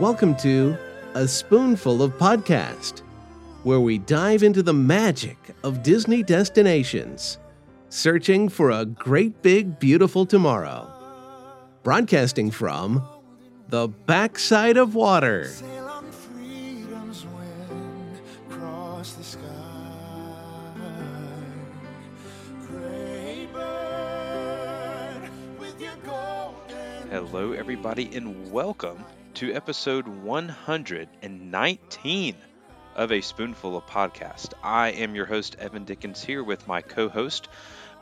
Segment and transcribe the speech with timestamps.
[0.00, 0.76] Welcome to
[1.14, 3.02] A Spoonful of Podcast,
[3.62, 7.38] where we dive into the magic of Disney destinations,
[7.90, 10.90] searching for a great big beautiful tomorrow.
[11.84, 13.06] Broadcasting from
[13.68, 15.48] the backside of water.
[27.26, 29.02] Hello, everybody, and welcome
[29.32, 32.36] to episode 119
[32.96, 34.52] of A Spoonful of Podcast.
[34.62, 37.48] I am your host, Evan Dickens, here with my co host,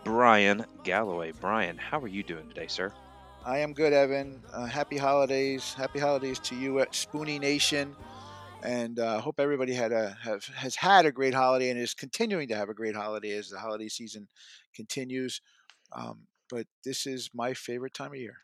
[0.03, 1.31] Bryan Galloway.
[1.31, 2.93] Bryan, how are you doing today, sir?
[3.47, 4.43] I am good, Evan.
[4.53, 5.73] Uh, happy holidays.
[5.73, 7.95] Happy holidays to you at Spoonie Nation.
[8.65, 12.49] And uh, hope everybody had a have, has had a great holiday and is continuing
[12.49, 14.27] to have a great holiday as the holiday season
[14.75, 15.41] continues.
[15.93, 18.39] Um, but this is my favorite time of year.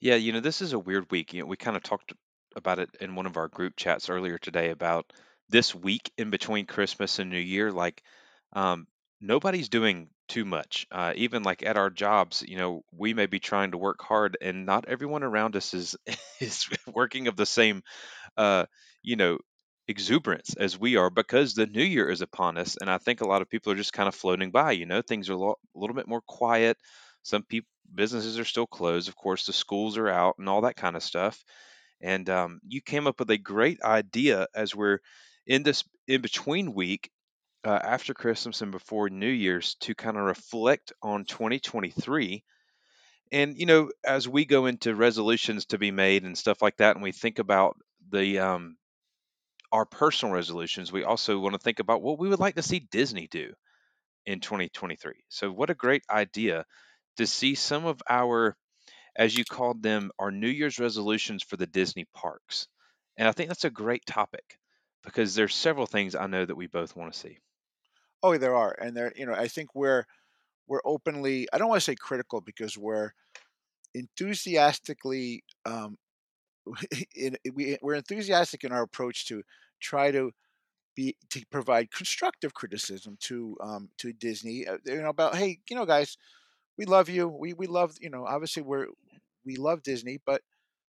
[0.00, 1.32] Yeah, you know, this is a weird week.
[1.34, 2.12] You know, we kind of talked
[2.56, 5.12] about it in one of our group chats earlier today about
[5.48, 7.70] this week in between Christmas and New Year.
[7.70, 8.02] Like,
[8.52, 8.86] um,
[9.20, 10.86] nobody's doing too much.
[10.90, 14.36] Uh, even like at our jobs, you know, we may be trying to work hard,
[14.40, 15.96] and not everyone around us is
[16.40, 17.82] is working of the same,
[18.36, 18.66] uh,
[19.02, 19.38] you know,
[19.88, 22.76] exuberance as we are because the new year is upon us.
[22.80, 24.72] And I think a lot of people are just kind of floating by.
[24.72, 26.78] You know, things are a lo- a little bit more quiet.
[27.22, 29.08] Some people businesses are still closed.
[29.08, 31.42] Of course, the schools are out and all that kind of stuff.
[32.00, 34.98] And um, you came up with a great idea as we're
[35.46, 37.10] in this in between week
[37.64, 42.42] uh, after Christmas and before New Year's to kind of reflect on 2023.
[43.32, 46.96] And, you know, as we go into resolutions to be made and stuff like that,
[46.96, 47.76] and we think about
[48.10, 48.76] the um,
[49.72, 52.80] our personal resolutions, we also want to think about what we would like to see
[52.90, 53.52] Disney do
[54.26, 55.24] in 2023.
[55.28, 56.64] So, what a great idea
[57.20, 58.56] to see some of our,
[59.14, 62.66] as you called them, our New Year's resolutions for the Disney parks.
[63.16, 64.58] And I think that's a great topic
[65.04, 67.38] because there's several things I know that we both want to see.
[68.22, 69.12] Oh, there are, and there.
[69.16, 70.04] You know, I think we're
[70.66, 71.46] we're openly.
[71.52, 73.12] I don't want to say critical because we're
[73.94, 75.44] enthusiastically.
[75.64, 75.96] Um,
[77.16, 79.42] in, we we're enthusiastic in our approach to
[79.80, 80.32] try to
[80.94, 84.66] be to provide constructive criticism to um, to Disney.
[84.66, 86.16] Uh, you know about hey, you know, guys,
[86.80, 87.28] we love you.
[87.28, 88.26] We we love you know.
[88.26, 88.88] Obviously, we're
[89.46, 90.42] we love Disney, but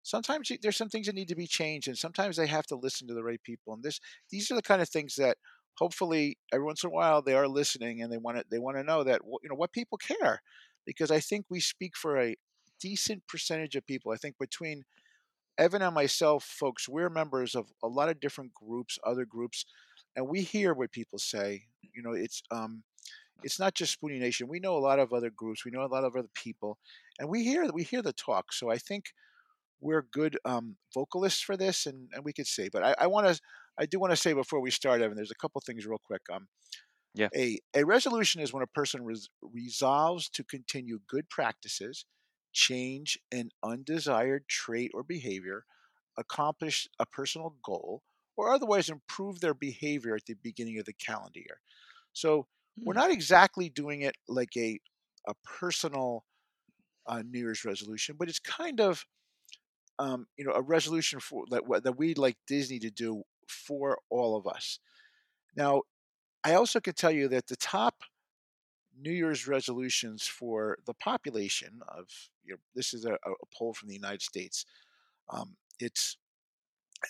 [0.04, 2.76] sometimes you- there's some things that need to be changed, and sometimes they have to
[2.76, 3.74] listen to the right people.
[3.74, 4.00] And this
[4.30, 5.38] these are the kind of things that
[5.78, 8.78] hopefully every once in a while they are listening and they want to they want
[8.78, 10.42] to know that you know what people care,
[10.86, 12.36] because I think we speak for a
[12.80, 14.12] decent percentage of people.
[14.12, 14.84] I think between
[15.58, 19.66] Evan and myself, folks, we're members of a lot of different groups, other groups,
[20.16, 21.64] and we hear what people say.
[21.94, 22.82] You know, it's um,
[23.42, 24.48] it's not just Spoonie Nation.
[24.48, 25.64] We know a lot of other groups.
[25.64, 26.78] We know a lot of other people,
[27.18, 28.52] and we hear we hear the talk.
[28.52, 29.06] So I think
[29.80, 32.68] we're good um, vocalists for this, and, and we could say.
[32.72, 33.40] But I, I want to,
[33.78, 35.16] I do want to say before we start, Evan.
[35.16, 36.22] There's a couple things real quick.
[36.32, 36.48] Um,
[37.14, 37.28] Yeah.
[37.34, 42.04] a a resolution is when a person res- resolves to continue good practices,
[42.52, 45.64] change an undesired trait or behavior,
[46.16, 48.02] accomplish a personal goal,
[48.36, 51.60] or otherwise improve their behavior at the beginning of the calendar year.
[52.12, 52.46] So
[52.84, 53.00] we're Hmm.
[53.00, 54.80] not exactly doing it like a
[55.26, 56.24] a personal
[57.06, 59.06] uh, New Year's resolution, but it's kind of
[59.98, 64.36] um, you know a resolution for that that we'd like Disney to do for all
[64.36, 64.78] of us.
[65.56, 65.82] Now,
[66.44, 68.04] I also could tell you that the top
[68.96, 72.08] New Year's resolutions for the population of
[72.44, 74.64] you know, this is a, a poll from the United States.
[75.30, 76.18] Um, it's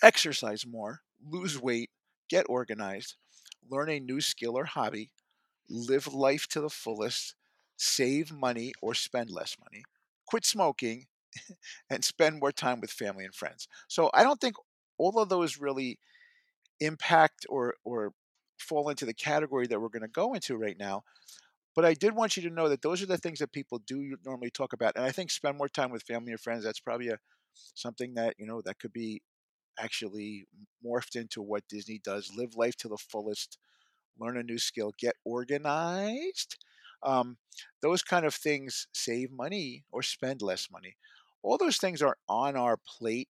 [0.03, 1.91] exercise more, lose weight,
[2.29, 3.17] get organized,
[3.69, 5.11] learn a new skill or hobby,
[5.69, 7.35] live life to the fullest,
[7.77, 9.83] save money or spend less money,
[10.27, 11.07] quit smoking,
[11.89, 13.67] and spend more time with family and friends.
[13.87, 14.55] So I don't think
[14.97, 15.99] all of those really
[16.79, 18.13] impact or or
[18.59, 21.03] fall into the category that we're going to go into right now.
[21.75, 24.17] But I did want you to know that those are the things that people do
[24.25, 26.63] normally talk about, and I think spend more time with family and friends.
[26.63, 27.19] That's probably a
[27.75, 29.21] something that you know that could be
[29.79, 30.45] actually
[30.85, 32.31] morphed into what Disney does.
[32.35, 33.57] Live life to the fullest,
[34.19, 36.57] learn a new skill, get organized.
[37.03, 37.37] Um,
[37.81, 40.95] those kind of things save money or spend less money.
[41.43, 43.29] All those things are on our plate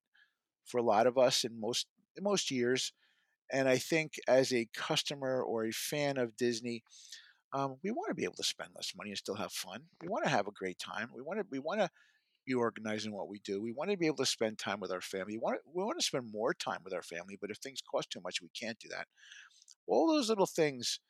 [0.64, 1.86] for a lot of us in most
[2.16, 2.92] in most years.
[3.52, 6.82] And I think as a customer or a fan of Disney,
[7.52, 9.82] um, we want to be able to spend less money and still have fun.
[10.00, 11.10] We want to have a great time.
[11.14, 11.90] We want to we want to
[12.46, 13.60] be organized in what we do.
[13.60, 15.34] We want to be able to spend time with our family.
[15.34, 17.80] We want to, we want to spend more time with our family, but if things
[17.82, 19.06] cost too much, we can't do that.
[19.86, 21.00] All those little things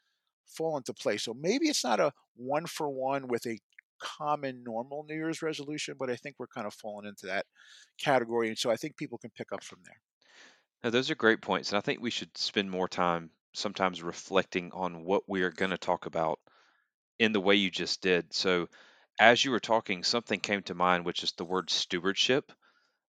[0.46, 1.24] fall into place.
[1.24, 3.58] So maybe it's not a one for one with a
[4.00, 7.46] common normal New Year's resolution, but I think we're kind of falling into that
[7.98, 8.48] category.
[8.48, 10.02] And so I think people can pick up from there.
[10.84, 14.70] Now, those are great points, and I think we should spend more time sometimes reflecting
[14.72, 16.38] on what we are going to talk about
[17.18, 18.32] in the way you just did.
[18.34, 18.68] So,
[19.20, 22.52] as you were talking, something came to mind, which is the word stewardship.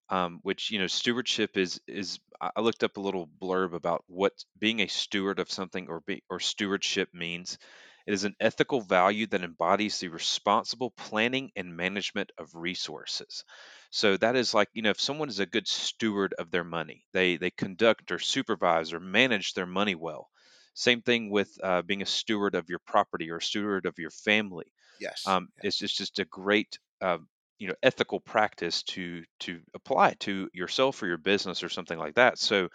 [0.10, 2.20] Um, which you know, stewardship is is.
[2.42, 6.24] I looked up a little blurb about what being a steward of something or be
[6.30, 7.58] or stewardship means.
[8.06, 13.46] It is an ethical value that embodies the responsible planning and management of resources.
[13.92, 17.06] So that is like, you know, if someone is a good steward of their money,
[17.14, 20.30] they they conduct or supervise or manage their money well.
[20.74, 24.12] Same thing with uh, being a steward of your property or a steward of your
[24.12, 25.26] family Yes.
[25.26, 25.64] um, Yeah.
[25.64, 27.18] it's just, just a great uh,
[27.64, 32.16] you know ethical practice to to apply to yourself or your business or something like
[32.16, 32.40] that.
[32.40, 32.70] So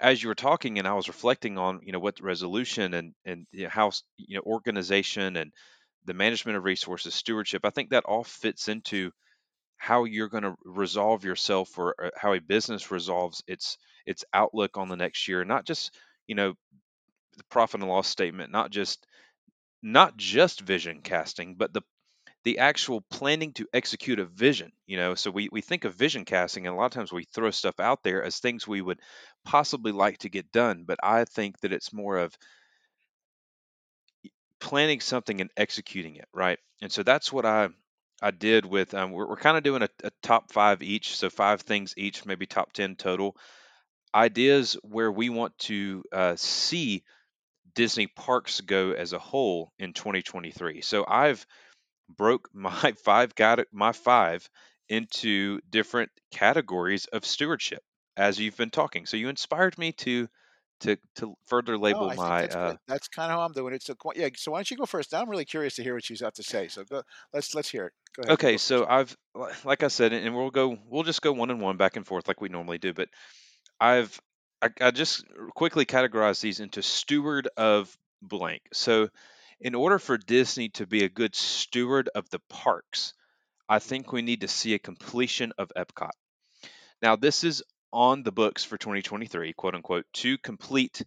[0.00, 3.46] as you were talking and i was reflecting on you know what resolution and and
[3.52, 5.52] you know, how you know organization and
[6.04, 9.10] the management of resources stewardship i think that all fits into
[9.78, 14.88] how you're going to resolve yourself or how a business resolves its its outlook on
[14.88, 15.44] the next year.
[15.44, 16.54] Not just you know
[17.36, 19.06] the profit and loss statement not just
[19.82, 21.82] not just vision casting but the
[22.44, 25.14] the actual planning to execute a vision you know?
[25.14, 27.80] So we, we think of vision casting and a lot of times we throw stuff
[27.80, 29.00] out there as things we would
[29.44, 32.36] possibly like to get done but i think that it's more of
[34.60, 36.58] planning something and executing it right?
[36.82, 37.68] And so that's what i
[38.20, 41.30] i did with um, we're, we're kind of doing a, a top five each so
[41.30, 43.36] five things each maybe top 10 total.
[44.14, 47.04] Ideas where we want to uh, see
[47.74, 51.46] disney parks go as a whole in 2023 so i've
[52.08, 54.48] broke my five got my five
[54.88, 57.82] into different categories of stewardship
[58.16, 59.06] as you've been talking.
[59.06, 60.28] So you inspired me to
[60.80, 62.76] to to further label I think my that's uh.
[62.86, 63.82] That's kinda how I'm doing it.
[63.82, 65.12] So, yeah, so why don't you go first?
[65.12, 66.68] Now I'm really curious to hear what you have to say.
[66.68, 67.02] So go
[67.32, 67.92] let's let's hear it.
[68.14, 68.36] Go ahead.
[68.36, 69.16] Okay, go so I've
[69.64, 72.28] like I said and we'll go we'll just go one and one back and forth
[72.28, 73.08] like we normally do, but
[73.80, 74.20] I've
[74.62, 75.24] I, I just
[75.56, 78.62] quickly categorize these into steward of blank.
[78.72, 79.10] So
[79.60, 83.14] in order for Disney to be a good steward of the parks,
[83.68, 86.12] I think we need to see a completion of Epcot.
[87.02, 87.62] Now, this is
[87.92, 91.02] on the books for 2023, quote unquote, to complete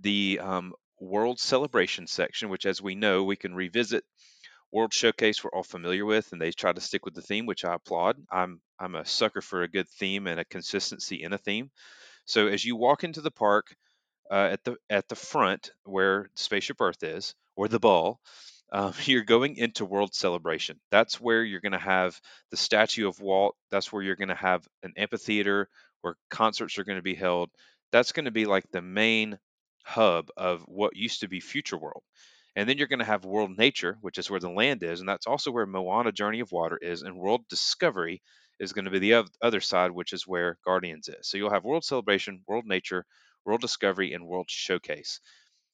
[0.00, 4.04] the um, World Celebration section, which, as we know, we can revisit.
[4.72, 7.64] World Showcase, we're all familiar with, and they try to stick with the theme, which
[7.64, 8.16] I applaud.
[8.30, 11.70] I'm I'm a sucker for a good theme and a consistency in a theme.
[12.24, 13.76] So as you walk into the park,
[14.30, 18.20] uh, at the at the front where Spaceship Earth is, or the ball,
[18.72, 20.80] um, you're going into World Celebration.
[20.90, 22.20] That's where you're going to have
[22.50, 23.56] the statue of Walt.
[23.70, 25.68] That's where you're going to have an amphitheater
[26.02, 27.50] where concerts are going to be held.
[27.92, 29.38] That's going to be like the main
[29.84, 32.02] hub of what used to be Future World.
[32.56, 35.08] And then you're going to have World Nature, which is where the land is, and
[35.08, 38.22] that's also where Moana Journey of Water is, and World Discovery
[38.60, 41.28] is going to be the other side, which is where Guardians is.
[41.28, 43.06] So you'll have World Celebration, World Nature,
[43.44, 45.20] World Discovery, and World Showcase.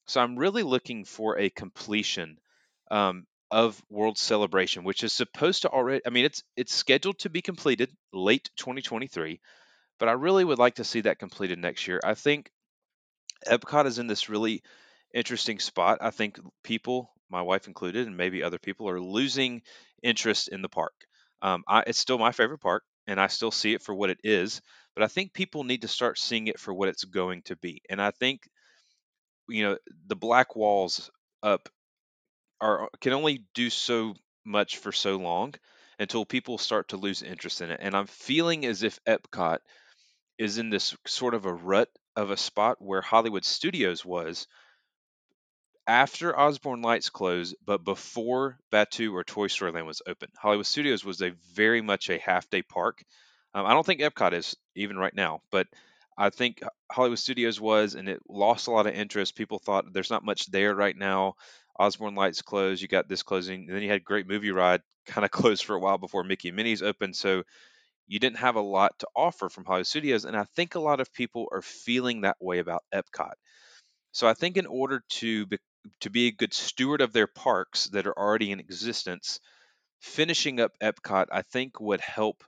[0.09, 2.39] So I'm really looking for a completion
[2.91, 6.01] um, of World Celebration, which is supposed to already.
[6.07, 9.41] I mean, it's it's scheduled to be completed late 2023,
[9.99, 12.01] but I really would like to see that completed next year.
[12.03, 12.51] I think
[13.47, 14.63] Epcot is in this really
[15.15, 15.99] interesting spot.
[16.01, 19.63] I think people, my wife included, and maybe other people, are losing
[20.03, 20.95] interest in the park.
[21.43, 24.21] Um, I, it's still my favorite park, and I still see it for what it
[24.25, 24.62] is.
[24.95, 27.83] But I think people need to start seeing it for what it's going to be.
[27.88, 28.49] And I think
[29.49, 31.11] you know the black walls
[31.43, 31.69] up
[32.61, 34.14] are can only do so
[34.45, 35.55] much for so long
[35.99, 37.81] until people start to lose interest in it.
[37.83, 39.59] And I'm feeling as if Epcot
[40.38, 44.47] is in this sort of a rut of a spot where Hollywood Studios was
[45.87, 50.28] after Osborne Lights closed, but before Batuu or Toy Story Land was open.
[50.37, 53.02] Hollywood Studios was a very much a half day park.
[53.55, 55.67] Um, I don't think Epcot is even right now, but
[56.19, 59.37] I think Hollywood Studios was, and it lost a lot of interest.
[59.37, 61.35] People thought there's not much there right now.
[61.79, 62.83] Osborne Lights closed.
[62.83, 65.77] You got this closing, and then you had Great Movie Ride kind of closed for
[65.77, 67.15] a while before Mickey and Minnie's opened.
[67.15, 67.45] So
[68.09, 71.01] you didn't have a lot to offer from Hollywood Studios, and I think a lot
[71.01, 73.35] of people are feeling that way about Epcot.
[74.11, 75.59] So I think in order to be,
[76.01, 79.39] to be a good steward of their parks that are already in existence,
[80.01, 82.43] finishing up Epcot, I think would help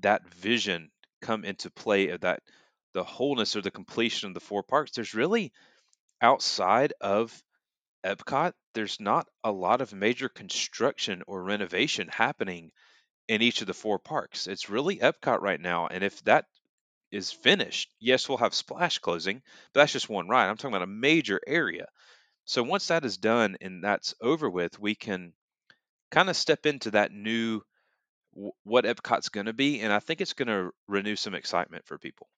[0.00, 0.90] that vision
[1.20, 2.40] come into play of that
[2.98, 4.90] the wholeness or the completion of the four parks.
[4.90, 5.52] There's really
[6.20, 7.32] outside of
[8.04, 12.72] Epcot, there's not a lot of major construction or renovation happening
[13.28, 14.48] in each of the four parks.
[14.48, 15.86] It's really Epcot right now.
[15.86, 16.46] And if that
[17.12, 20.48] is finished, yes, we'll have Splash closing, but that's just one ride.
[20.48, 21.86] I'm talking about a major area.
[22.46, 25.34] So once that is done and that's over with, we can
[26.10, 27.62] kind of step into that new
[28.64, 31.96] what Epcot's going to be, and I think it's going to renew some excitement for
[31.96, 32.28] people.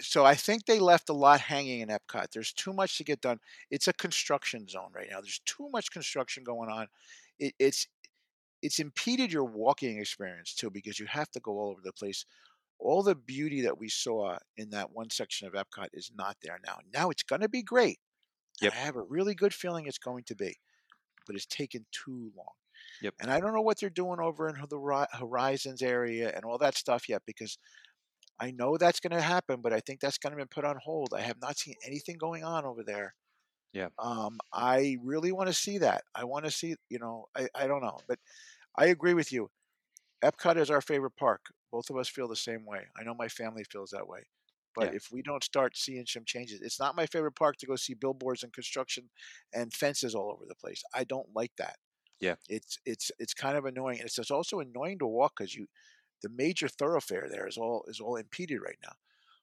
[0.00, 2.30] So I think they left a lot hanging in Epcot.
[2.32, 3.38] There's too much to get done.
[3.70, 5.20] It's a construction zone right now.
[5.20, 6.88] There's too much construction going on.
[7.38, 7.86] It, it's
[8.62, 12.24] it's impeded your walking experience too because you have to go all over the place.
[12.78, 16.58] All the beauty that we saw in that one section of Epcot is not there
[16.64, 16.78] now.
[16.92, 17.98] Now it's going to be great.
[18.60, 18.72] Yep.
[18.72, 20.56] I have a really good feeling it's going to be,
[21.26, 22.54] but it's taken too long.
[23.02, 23.14] Yep.
[23.20, 26.76] And I don't know what they're doing over in the Horizons area and all that
[26.76, 27.58] stuff yet because
[28.42, 30.78] I know that's going to happen, but I think that's going to be put on
[30.78, 31.14] hold.
[31.14, 33.14] I have not seen anything going on over there.
[33.72, 33.88] Yeah.
[33.98, 36.04] Um, I really want to see that.
[36.14, 38.18] I want to see, you know, I, I don't know, but
[38.76, 39.50] I agree with you.
[40.24, 41.46] Epcot is our favorite park.
[41.72, 42.86] Both of us feel the same way.
[42.96, 44.24] I know my family feels that way.
[44.74, 44.94] But Yeah.
[44.94, 47.94] if we don't start seeing some changes, it's not my favorite park to go see
[47.94, 49.10] billboards and construction
[49.52, 50.82] and fences all over the place.
[50.94, 51.76] I don't like that.
[52.20, 52.36] Yeah.
[52.48, 53.98] It's it's it's kind of annoying.
[54.00, 55.68] It's just also annoying to walk because you
[56.22, 58.92] the major thoroughfare there is all is all impeded right now.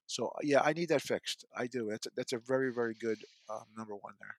[0.07, 1.45] So yeah, I need that fixed.
[1.55, 1.87] I do.
[1.89, 4.37] That's a, that's a very very good um, number one there.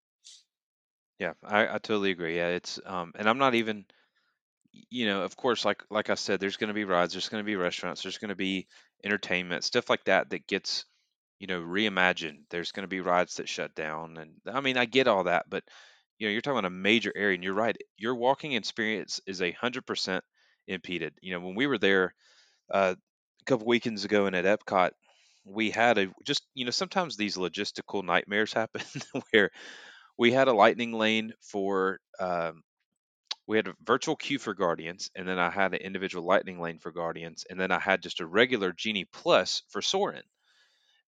[1.18, 2.36] Yeah, I, I totally agree.
[2.36, 3.84] Yeah, it's um, and I'm not even,
[4.90, 7.42] you know, of course, like like I said, there's going to be rides, there's going
[7.42, 8.68] to be restaurants, there's going to be
[9.04, 10.84] entertainment, stuff like that that gets,
[11.38, 12.44] you know, reimagined.
[12.50, 15.46] There's going to be rides that shut down, and I mean, I get all that,
[15.50, 15.64] but
[16.18, 17.76] you know, you're talking about a major area, and you're right.
[17.96, 20.24] Your walking experience is a hundred percent
[20.70, 21.14] impeded.
[21.20, 22.14] You know, when we were there
[22.70, 24.90] uh, a couple weekends ago and at Epcot,
[25.44, 28.82] we had a just, you know, sometimes these logistical nightmares happen
[29.30, 29.50] where
[30.16, 32.62] we had a lightning lane for um,
[33.50, 36.78] we had a virtual queue for guardians and then i had an individual lightning lane
[36.78, 40.22] for guardians and then i had just a regular genie plus for Soarin'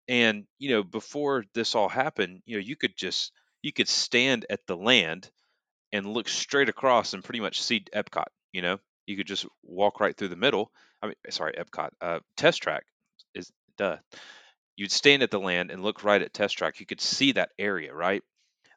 [0.09, 4.45] and you know before this all happened you know you could just you could stand
[4.49, 5.31] at the land
[5.93, 9.99] and look straight across and pretty much see epcot you know you could just walk
[9.99, 12.85] right through the middle i mean sorry epcot uh test track
[13.35, 13.97] is duh
[14.75, 17.51] you'd stand at the land and look right at test track you could see that
[17.59, 18.23] area right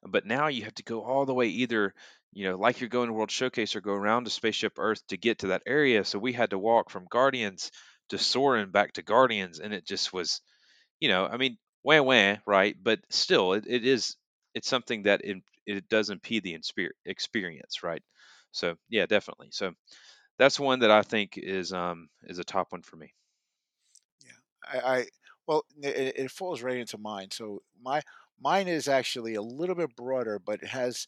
[0.04, 1.94] but now you have to go all the way either,
[2.32, 5.16] you know, like you're going to World Showcase or go around to Spaceship Earth to
[5.16, 6.04] get to that area.
[6.04, 7.70] So we had to walk from Guardians
[8.10, 10.40] to Soarin' back to Guardians, and it just was,
[11.00, 12.76] you know, I mean, wah wah, right?
[12.82, 14.16] But still, it, it is
[14.54, 16.54] it's something that it, it does impede the
[17.06, 18.02] experience, right?
[18.52, 19.48] So yeah, definitely.
[19.52, 19.72] So
[20.38, 23.14] that's one that I think is um is a top one for me.
[24.24, 24.32] Yeah,
[24.68, 25.06] I, I
[25.46, 27.30] well, it, it falls right into mine.
[27.30, 28.02] So my
[28.40, 31.06] mine is actually a little bit broader, but it has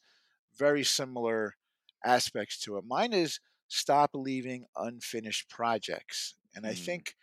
[0.57, 1.57] very similar
[2.05, 2.85] aspects to it.
[2.87, 7.17] Mine is stop leaving unfinished projects, and I Mm, think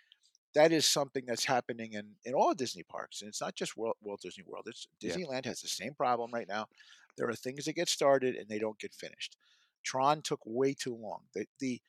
[0.55, 3.97] that is something that's happening in in all Disney parks, and it's not just Walt,
[4.01, 4.67] Walt Disney World.
[4.67, 6.67] It's yeah, Disneyland has the same problem right now.
[7.17, 9.37] There are things that get started and they don't get finished.
[9.83, 11.25] Tron took way too long.
[11.33, 11.81] The the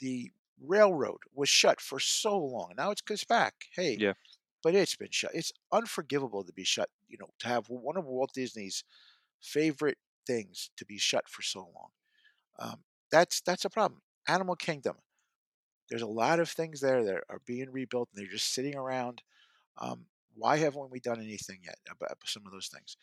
[0.00, 0.30] the
[0.62, 2.72] railroad was shut for so long.
[2.76, 3.54] Now it's it's back.
[3.74, 4.14] Hey, yeah,
[4.62, 5.32] but it's been shut.
[5.34, 6.90] It's unforgivable to be shut.
[7.08, 8.84] You know, to have one of Walt Disney's
[9.40, 11.88] favorite things to be shut for so long.
[12.58, 12.80] Um,
[13.10, 14.02] that's that's a problem.
[14.28, 14.96] Animal Kingdom.
[15.88, 19.22] There's a lot of things there that are being rebuilt and they're just sitting around.
[19.78, 22.96] Um, why haven't we done anything yet about some of those things?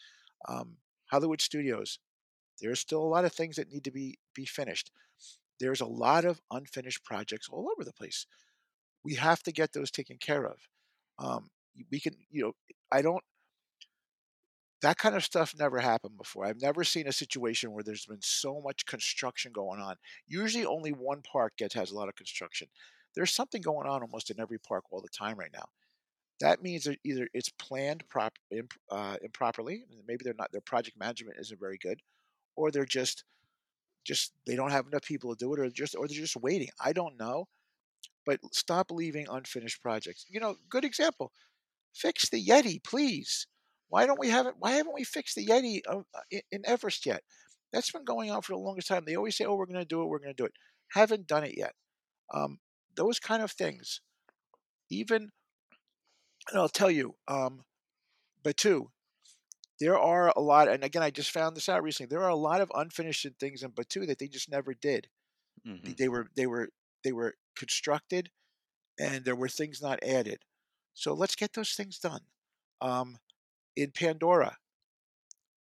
[0.47, 0.77] Um,
[1.07, 1.99] Hollywood Studios.
[2.61, 4.91] There's still a lot of things that need to be be finished.
[5.59, 8.25] There's a lot of unfinished projects all over the place.
[9.03, 10.57] We have to get those taken care of.
[11.19, 11.49] Um,
[11.91, 12.51] we can, you know,
[12.91, 13.23] I don't.
[14.83, 16.45] That kind of stuff never happened before.
[16.45, 19.95] I've never seen a situation where there's been so much construction going on.
[20.27, 22.67] Usually, only one park gets has a lot of construction.
[23.15, 25.65] There's something going on almost in every park all the time right now.
[26.39, 28.37] That means that either it's planned prop
[28.91, 30.51] uh, improperly, maybe they're not.
[30.51, 31.99] Their project management isn't very good,
[32.55, 33.23] or they're just
[34.07, 36.69] just they don't have enough people to do it, or just or they're just waiting.
[36.83, 37.47] I don't know,
[38.25, 40.25] but stop leaving unfinished projects.
[40.29, 41.31] You know, good example.
[41.93, 43.47] Fix the Yeti, please.
[43.89, 44.55] Why don't we have it?
[44.57, 47.23] Why haven't we fixed the Yeti uh, uh, in, Everest yet?
[47.73, 49.03] That's been going on for the longest time.
[49.05, 50.07] They always say, "Oh, we're going to do it.
[50.07, 50.53] We're going to do it."
[50.93, 51.73] Haven't done it yet.
[52.33, 52.59] Um,
[52.95, 54.01] those kind of things.
[54.89, 55.31] Even,
[56.49, 57.65] and I'll tell you, um,
[58.41, 58.89] but two,
[59.79, 60.67] there are a lot.
[60.69, 62.09] And again, I just found this out recently.
[62.09, 65.09] There are a lot of unfinished things in Batuu that they just never did.
[65.65, 66.69] hmm They were they were
[67.03, 68.31] they were constructed,
[68.99, 70.45] and there were things not added.
[70.93, 72.21] So let's get those things done.
[72.81, 73.19] Um,
[73.75, 74.59] in Pandora,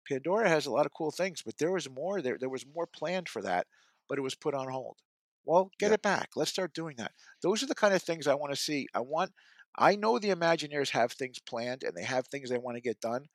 [0.08, 2.38] Pandora has a lot of cool things, but there was more there.
[2.38, 3.68] There was more planned for that,
[4.08, 5.02] but it was put on hold.
[5.44, 6.32] Well, get yeah, it back.
[6.36, 7.14] Let's start doing that.
[7.42, 8.88] Those are the kind of things I want to see.
[8.94, 9.34] I want.
[9.78, 13.00] I know the Imagineers have things planned and they have things they want to get
[13.02, 13.28] done.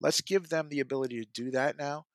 [0.00, 2.06] Let's give them the ability to do that now,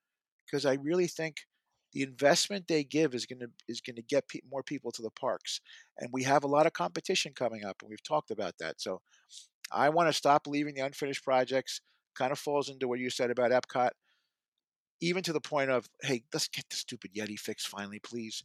[0.45, 1.47] because I really think
[1.91, 5.01] the investment they give is going to is going to get pe- more people to
[5.01, 5.61] the parks,
[5.97, 8.81] and we have a lot of competition coming up, and we've talked about that.
[8.81, 9.01] So
[9.71, 11.81] I want to stop leaving the unfinished projects.
[12.15, 13.91] Kind of falls into what you said about Epcot,
[15.01, 18.43] even to the point of, hey, let's get the stupid Yeti fixed finally, please.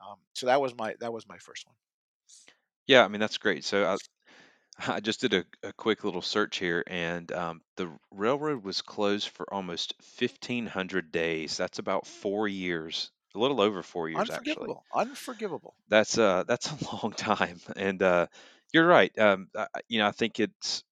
[0.00, 1.76] Um, so that was my that was my first one.
[2.86, 3.64] Yeah, I mean that's great.
[3.64, 3.96] So
[4.86, 9.28] I, just did a, a quick little search here, and um, the railroad was closed
[9.28, 11.56] for almost 1,500 days.
[11.56, 14.74] That's about four years, a little over four years actually.
[14.74, 15.74] Unforgivable, unforgivable.
[15.88, 18.26] That's uh that's a long time, and uh,
[18.72, 19.16] you're right.
[19.18, 20.84] Um, I- you know, I think it's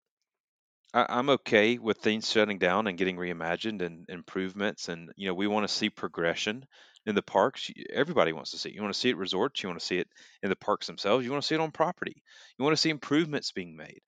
[0.92, 5.46] I'm okay with things shutting down and getting reimagined and improvements, and you know, we
[5.46, 6.64] want to see progression
[7.06, 7.70] in the parks.
[7.92, 8.70] Everybody wants to see.
[8.70, 8.74] it.
[8.74, 9.62] You want to see it at resorts.
[9.62, 10.08] You want to see it
[10.42, 11.24] in the parks themselves.
[11.24, 12.22] You want to see it on property.
[12.58, 14.00] You want to see improvements being made.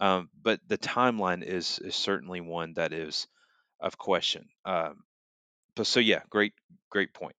[0.00, 3.26] Um, but the timeline is is certainly one that is
[3.80, 4.48] of question.
[4.64, 5.02] Um,
[5.74, 6.54] but so yeah, great
[6.90, 7.36] great point.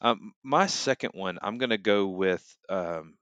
[0.00, 3.14] Um, my second one, I'm going to go with um,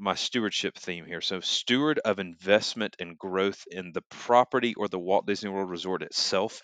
[0.00, 1.20] my stewardship theme here.
[1.20, 6.02] So, steward of investment and growth in the property or the Walt Disney World Resort
[6.02, 6.62] itself.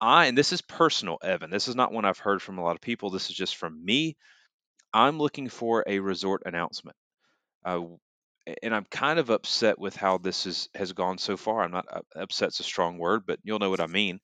[0.00, 2.76] I, and this is personal, Evan, this is not one I've heard from a lot
[2.76, 3.10] of people.
[3.10, 4.16] This is just from me.
[4.92, 6.96] I'm looking for a resort announcement.
[7.64, 7.82] Uh,
[8.62, 11.62] and I'm kind of upset with how this is, has gone so far.
[11.62, 14.20] I'm not uh, upset's a strong word, but you'll know what I mean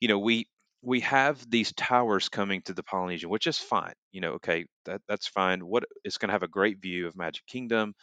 [0.00, 0.48] you know we
[0.82, 3.92] we have these towers coming to the Polynesian, which is fine.
[4.12, 5.60] You know, okay, that that's fine.
[5.66, 7.94] What it's going to have a great view of Magic Kingdom,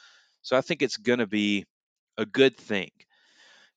[0.42, 1.66] so I think it's going to be
[2.18, 2.92] a good thing.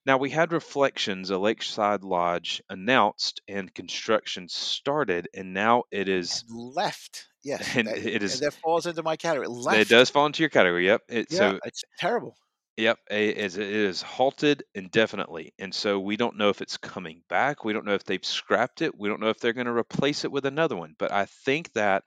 [0.07, 6.45] Now we had reflections, a lakeside lodge announced and construction started, and now it is
[6.49, 9.49] And left, yes, and that it and that falls into my category.
[9.79, 10.87] it does fall into your category.
[10.87, 11.03] Yep.
[11.09, 12.37] It, yeah, so it's terrible.
[12.81, 17.63] Yep, it is halted indefinitely, and so we don't know if it's coming back.
[17.63, 18.97] We don't know if they've scrapped it.
[18.99, 20.95] We don't know if they're going to replace it with another one.
[20.99, 22.05] But I think that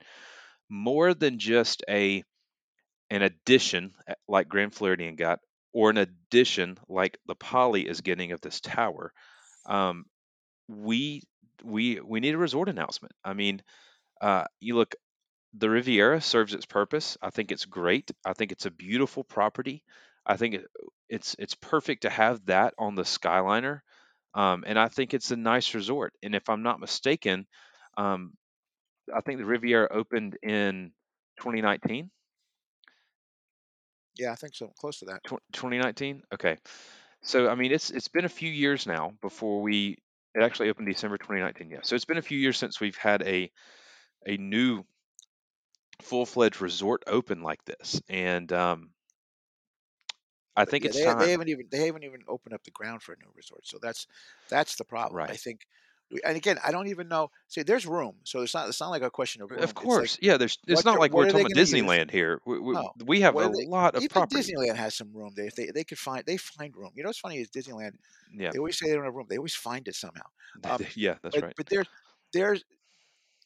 [0.68, 2.24] more than just a
[3.10, 5.40] an addition uh, like Grand Floridian got,
[5.72, 9.12] or an addition like the Poly is getting of this tower,
[9.66, 10.06] um,
[10.68, 11.22] we
[11.64, 13.14] we we need a resort announcement.
[13.24, 13.62] I mean,
[14.20, 14.94] uh, you look
[15.54, 17.18] the Riviera serves its purpose.
[17.22, 18.10] I think it's great.
[18.24, 19.84] I think it's a beautiful property.
[20.26, 20.66] I think it,
[21.08, 23.80] it's it's perfect to have that on the Skyliner,
[24.34, 26.14] um, and I think it's a nice resort.
[26.22, 27.46] And if I'm not mistaken,
[27.96, 28.32] um,
[29.14, 30.92] I think the Riviera opened in
[31.40, 32.10] 2019.
[34.16, 34.68] Yeah, I think so.
[34.78, 35.22] Close to that.
[35.24, 36.22] Tw- 2019.
[36.32, 36.58] Okay,
[37.22, 39.98] so I mean it's it's been a few years now before we
[40.34, 41.70] it actually opened December 2019.
[41.70, 43.50] Yeah, so it's been a few years since we've had a
[44.26, 44.84] a new
[46.02, 48.90] full-fledged resort open like this, and um,
[50.56, 52.70] I But think yeah, it's they they haven't even they haven't even opened up the
[52.70, 53.66] ground for a new resort.
[53.66, 54.06] So that's
[54.48, 55.22] that's the problem.
[55.28, 55.66] I think,
[56.24, 57.30] and again, I don't even know.
[57.48, 59.76] See, there's room, so it's not it's not like a question of Of room.
[59.92, 60.36] Like course, yeah.
[60.36, 60.58] There's.
[60.66, 61.92] It's not like we're talking about to use?
[61.92, 62.40] Disneyland here.
[62.44, 63.68] We, we, No, we have what a they?
[63.68, 64.26] lot of Even property.
[64.26, 65.32] Disneyland has some room.
[65.36, 66.92] They if they they could find they find room.
[66.94, 67.96] You know what's funny is Disneyland.
[68.32, 69.26] Yeah, They always say they don't have room.
[69.28, 70.26] They always find it somehow.
[70.64, 71.54] Um, yeah, that's but right.
[71.56, 71.88] but there's
[72.32, 72.64] there's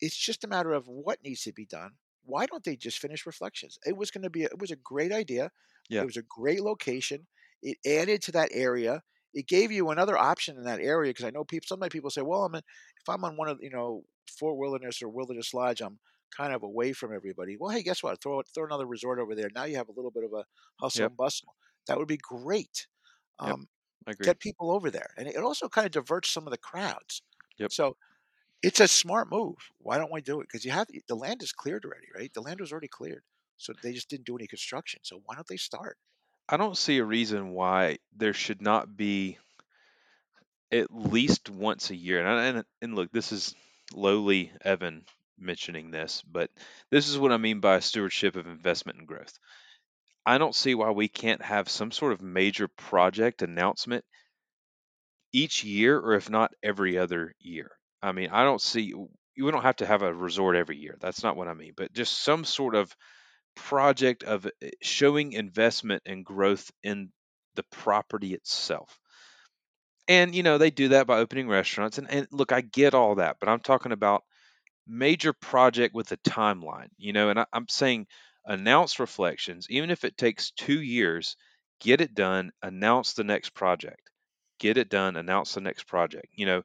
[0.01, 1.93] it's just a matter of what needs to be done.
[2.29, 3.79] Why don't they just finish Reflections?
[3.87, 5.51] It was going to be a, it was a great idea.
[5.89, 6.03] Yeah.
[6.03, 7.27] It was a great location.
[7.63, 9.03] It added to that area.
[9.35, 11.67] It gave you another option in that area because I know people.
[11.67, 12.63] Sometimes people say, "Well, I'm in,
[13.01, 14.05] if I'm on one of you know
[14.39, 15.99] Fort Wilderness or Wilderness Lodge, I'm
[16.37, 18.23] kind of away from everybody." Well, hey, guess what?
[18.23, 19.51] Throw throw another resort over there.
[19.55, 20.45] Now you have a little bit of a
[20.81, 21.09] hustle Yep.
[21.09, 21.57] and bustle.
[21.87, 22.87] That would be great.
[23.41, 23.57] Yep.
[23.57, 23.69] Um,
[24.07, 24.33] I agree.
[24.33, 27.23] get people over there, and it also kind of diverts some of the crowds.
[27.59, 27.73] Yep.
[27.73, 27.97] So
[28.63, 29.57] it's a smart move.
[29.79, 30.49] Why don't we do it?
[30.49, 32.33] Because you have the land is cleared already, right?
[32.33, 33.23] The land was already cleared,
[33.57, 35.01] so they just didn't do any construction.
[35.03, 35.97] So why don't they start?
[36.49, 39.39] I don't see a reason why there should not be
[40.73, 42.27] at least once a year.
[42.27, 43.55] And and, and look, this is
[43.93, 45.05] lowly Evan
[45.39, 46.51] mentioning this, but
[46.91, 49.39] this is what I mean by stewardship of investment and growth.
[50.27, 54.05] I don't see why we can't have some sort of major project announcement
[55.33, 57.78] each year, or if not every other year.
[58.03, 60.97] I mean, I don't see we don't have to have a resort every year.
[61.01, 62.95] That's not what I mean, but just some sort of
[63.55, 67.11] project of uh, showing investment and growth in
[67.55, 68.99] the property itself.
[70.09, 71.99] And you know, they do that by opening restaurants.
[71.99, 74.25] And, and look, I get all that, but I'm talking about
[74.87, 78.07] major project with a timeline, you know, and I, I'm saying
[78.47, 81.37] announce reflections, even if it takes two years,
[81.81, 84.11] get it done, announce the next project.
[84.59, 86.27] Get it done, announce the next project.
[86.33, 86.63] You know,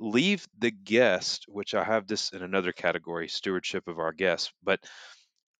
[0.00, 4.80] leave the guest, which I have this in another category, stewardship of our guests, but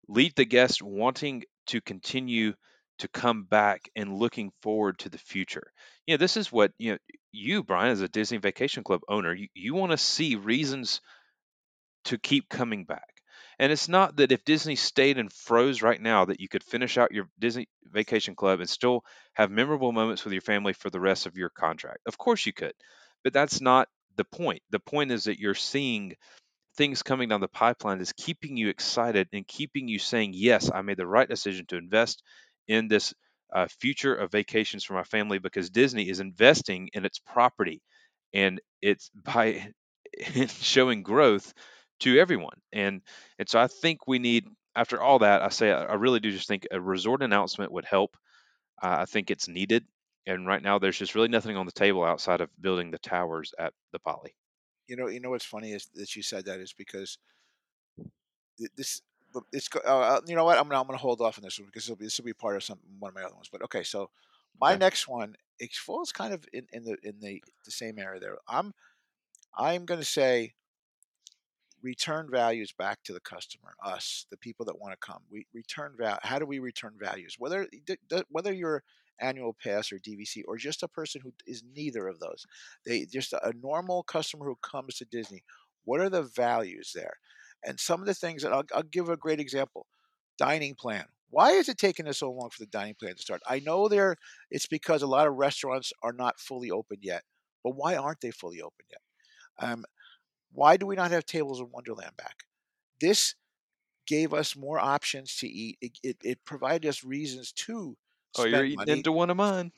[0.09, 2.55] leave the guest wanting to continue
[2.99, 5.73] to come back and looking forward to the future.
[6.07, 6.99] You know, this is what, you know,
[7.33, 11.01] you, Bryan, as a Disney Vacation Club owner, you, you want to see reasons
[12.05, 13.14] to keep coming back.
[13.59, 16.99] And it's not that if Disney stayed and froze right now that you could finish
[16.99, 21.01] out your Disney Vacation Club and still have memorable moments with your family for the
[21.01, 22.01] rest of your contract.
[22.07, 22.75] Of course you could.
[23.23, 24.63] But that's not the point.
[24.71, 26.15] The point is that you're seeing
[26.77, 30.83] things coming down the pipeline that's keeping you excited and keeping you saying, Yes, I
[30.83, 32.23] made the right decision to invest
[32.69, 33.15] in this
[33.55, 37.83] uh, future of vacations for my family because Disney is investing in its property
[38.33, 39.73] and it's by
[40.49, 41.53] showing growth
[42.05, 42.61] to everyone.
[42.73, 43.03] And
[43.39, 46.49] and so I think we need after all that, I say I really do just
[46.49, 48.17] think a resort announcement would help.
[48.83, 49.87] Uh, I think it's needed.
[50.27, 53.55] And right now, there's just really nothing on the table outside of building the towers
[53.59, 54.37] at the Poly.
[54.87, 57.19] You know, you know what's funny is that you said that is because
[58.59, 59.03] th- this
[59.53, 61.67] it's go- uh, you know what I'm gonna I'm gonna hold off on this one
[61.67, 63.49] because it'll be, this will be part of some one of my other ones.
[63.51, 64.11] But okay, so
[64.61, 64.77] my Okay.
[64.77, 68.39] next one it falls kind of in, in the in the the same area there.
[68.49, 68.73] I'm
[69.55, 70.55] I'm gonna say
[71.85, 75.21] return values back to the customer, us, the people that want to come.
[75.31, 76.19] We return value.
[76.23, 77.37] How do we return values?
[77.39, 77.69] Whether
[78.31, 78.83] whether you're
[79.21, 82.47] annual pass or DVC or just a person who is neither of those,
[82.85, 85.45] they just a normal customer who comes to Disney.
[85.85, 87.15] What are the values there?
[87.63, 89.87] And some of the things that I'll, I'll give a great example.
[90.39, 91.05] Dining plan.
[91.31, 93.43] Why is it taking us so long for the dining plan to start?
[93.47, 94.17] I know there
[94.51, 97.23] it's because a lot of restaurants are not fully open yet.
[97.63, 99.01] But why aren't they fully open yet?
[99.59, 99.85] Um,
[100.55, 102.45] why do we not have tables in Wonderland back?
[103.01, 103.35] This
[104.07, 105.79] gave us more options to eat.
[105.81, 107.97] It, it, it provided us reasons to
[108.37, 108.99] Oh, you're spend eating money.
[108.99, 109.73] into one of mine.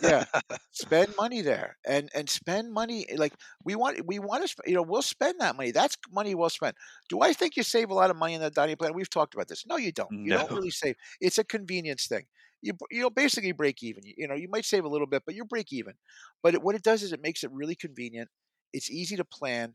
[0.00, 0.24] Yeah,
[0.72, 4.04] spend money there, and and spend money like we want.
[4.06, 5.70] We want to, sp- you know, we'll spend that money.
[5.70, 6.76] That's money well spent.
[7.08, 8.92] Do I think you save a lot of money in the dining plan?
[8.94, 9.66] We've talked about this.
[9.66, 10.12] No, you don't.
[10.24, 10.96] You don't really save.
[11.20, 12.26] It's a convenience thing.
[12.60, 14.04] You you'll basically break even.
[14.04, 15.94] You, you know, you might save a little bit, but you break even.
[16.42, 18.30] But it, what it does is it makes it really convenient.
[18.72, 19.74] It's easy to plan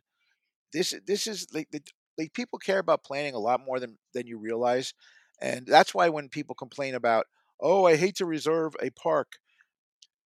[0.74, 1.82] this this is like the
[2.18, 4.94] like people care about planning a lot more than than you realize
[5.42, 7.26] and that's why when people complain about
[7.62, 9.34] oh i hate to reserve a park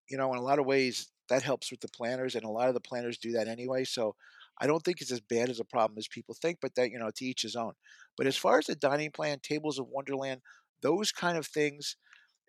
[0.10, 2.68] you know in a lot of ways that helps with the planners and a lot
[2.68, 4.16] of the planners do that anyway so
[4.60, 7.00] i don't think it's as bad as a problem as people think but that you
[7.00, 7.74] know to each his own
[8.18, 10.42] but as far as the dining plan tables of wonderland
[10.82, 11.96] those kind of things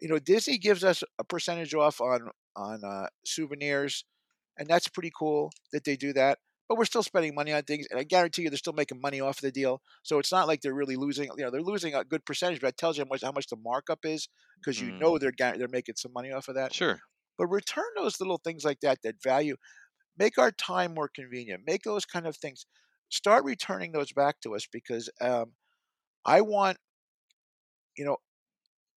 [0.01, 4.05] you know disney gives us a percentage off on on uh, souvenirs
[4.59, 6.39] and that's pretty cool that they do that.
[6.69, 9.21] But we're still spending money on things, and I guarantee you, they're still making money
[9.21, 9.83] off the deal.
[10.03, 11.27] So it's not like they're really losing.
[11.37, 13.49] You know, they're losing a good percentage, but that tells you how much how much
[13.49, 14.29] the markup is
[14.63, 16.73] because you Mm, know they're they're making some money off of that.
[16.73, 17.01] sure.
[17.39, 19.57] But return those little things like that that value,
[20.19, 22.67] make our time more convenient, make those kind of things.
[23.11, 25.55] Start returning those back to us because um,
[26.25, 26.79] I want
[27.97, 28.19] you know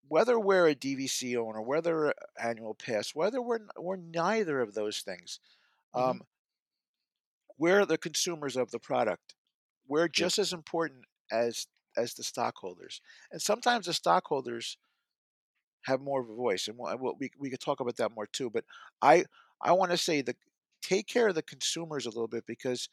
[0.08, 5.40] whether we're a DVC owner, whether annual pass, whether we're we're neither of those things.
[5.94, 6.22] hmm Um,
[7.58, 9.34] we're the consumers of the product.
[9.86, 11.66] We're just as important as
[11.96, 13.00] as the stockholders,
[13.32, 14.78] and sometimes the stockholders
[15.82, 18.26] have more of a voice, and we'll, we'll- we we could talk about that more
[18.26, 18.50] too.
[18.50, 18.64] But
[19.02, 19.24] I
[19.62, 20.36] I want to say that
[20.82, 22.88] take care of the consumers a little bit because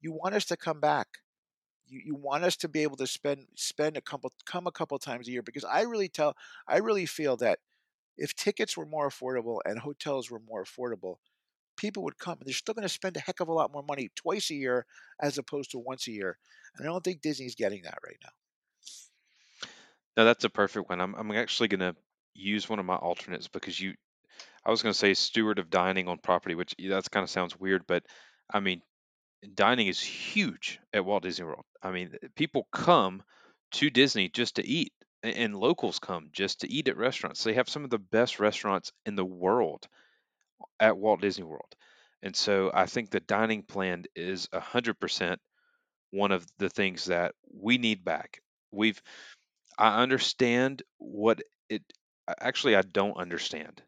[0.00, 1.08] you want us to come back.
[1.86, 4.98] You, you want us to be able to spend spend a couple come a couple
[4.98, 6.36] times a year because I really tell
[6.68, 7.60] I really feel that
[8.18, 11.16] if tickets were more affordable and hotels were more affordable,
[11.82, 13.82] people would come and they're still going to spend a heck of a lot more
[13.82, 14.86] money twice a year
[15.20, 16.38] as opposed to once a year.
[16.76, 18.30] And I don't think Disney's getting that right now.
[20.16, 21.00] No, that's a perfect one.
[21.00, 21.96] I'm I'm actually gonna
[22.34, 23.94] use one of my alternates because you
[24.64, 27.86] I was gonna say steward of dining on property, which that's kind of sounds weird,
[27.86, 28.04] but
[28.52, 28.82] I mean
[29.54, 31.64] dining is huge at Walt Disney World.
[31.82, 33.22] I mean people come
[33.72, 34.92] to Disney just to eat,
[35.22, 37.42] and locals come just to eat at restaurants.
[37.42, 39.88] They have some of the best restaurants in the world
[40.80, 41.74] at Walt Disney World,
[42.22, 45.40] and so I think the dining plan is a hundred percent
[46.10, 48.40] one of the things that we need back.
[48.70, 49.00] We've
[49.78, 51.82] I understand what it
[52.40, 53.82] actually I don't understand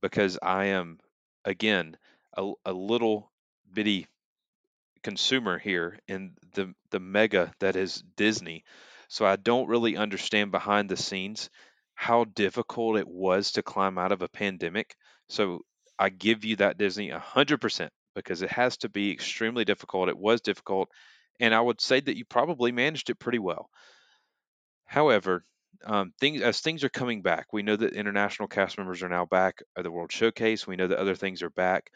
[0.00, 0.98] because I am
[1.44, 1.96] again
[2.36, 3.30] a, a little
[3.72, 4.06] bitty
[5.02, 8.64] consumer here in the the mega that is Disney.
[9.08, 11.48] So I don't really understand behind the scenes
[11.94, 14.96] how difficult it was to climb out of a pandemic.
[15.28, 15.60] So
[15.98, 20.08] I give you that Disney 100% because it has to be extremely difficult.
[20.08, 20.88] It was difficult
[21.40, 23.68] and I would say that you probably managed it pretty well.
[24.86, 25.44] However,
[25.84, 29.26] um, things as things are coming back, we know that international cast members are now
[29.26, 30.66] back at the World Showcase.
[30.66, 31.90] We know that other things are back.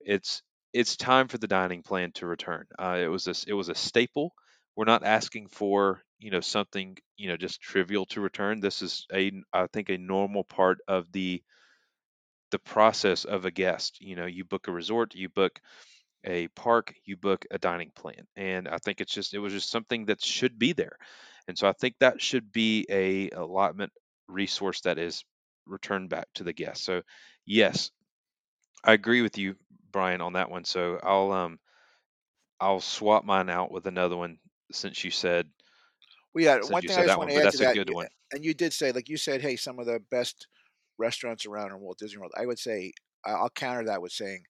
[0.00, 2.66] It's it's time for the dining plan to return.
[2.78, 4.34] Uh, it was a, it was a staple.
[4.76, 8.60] We're not asking for you know something you know just trivial to return.
[8.60, 11.42] This is a I think a normal part of the
[12.50, 14.00] the process of a guest.
[14.00, 15.60] You know, you book a resort, you book
[16.24, 18.26] a park, you book a dining plan.
[18.36, 20.98] And I think it's just it was just something that should be there.
[21.48, 23.92] And so I think that should be a allotment
[24.28, 25.24] resource that is
[25.66, 26.84] returned back to the guest.
[26.84, 27.02] So
[27.46, 27.90] yes,
[28.84, 29.56] I agree with you,
[29.92, 30.64] Bryan, on that one.
[30.64, 31.60] So I'll um
[32.60, 34.38] I'll swap mine out with another one
[34.72, 35.50] since you said
[36.34, 37.58] Well, yeah, since one you thing I just that want one, to but add to
[37.58, 38.08] that's a that, good one.
[38.32, 40.48] and you did say, like you said, hey, some of the best
[40.98, 42.32] restaurants around in Walt Disney World.
[42.36, 42.92] I would say
[43.24, 44.44] I'll counter that with saying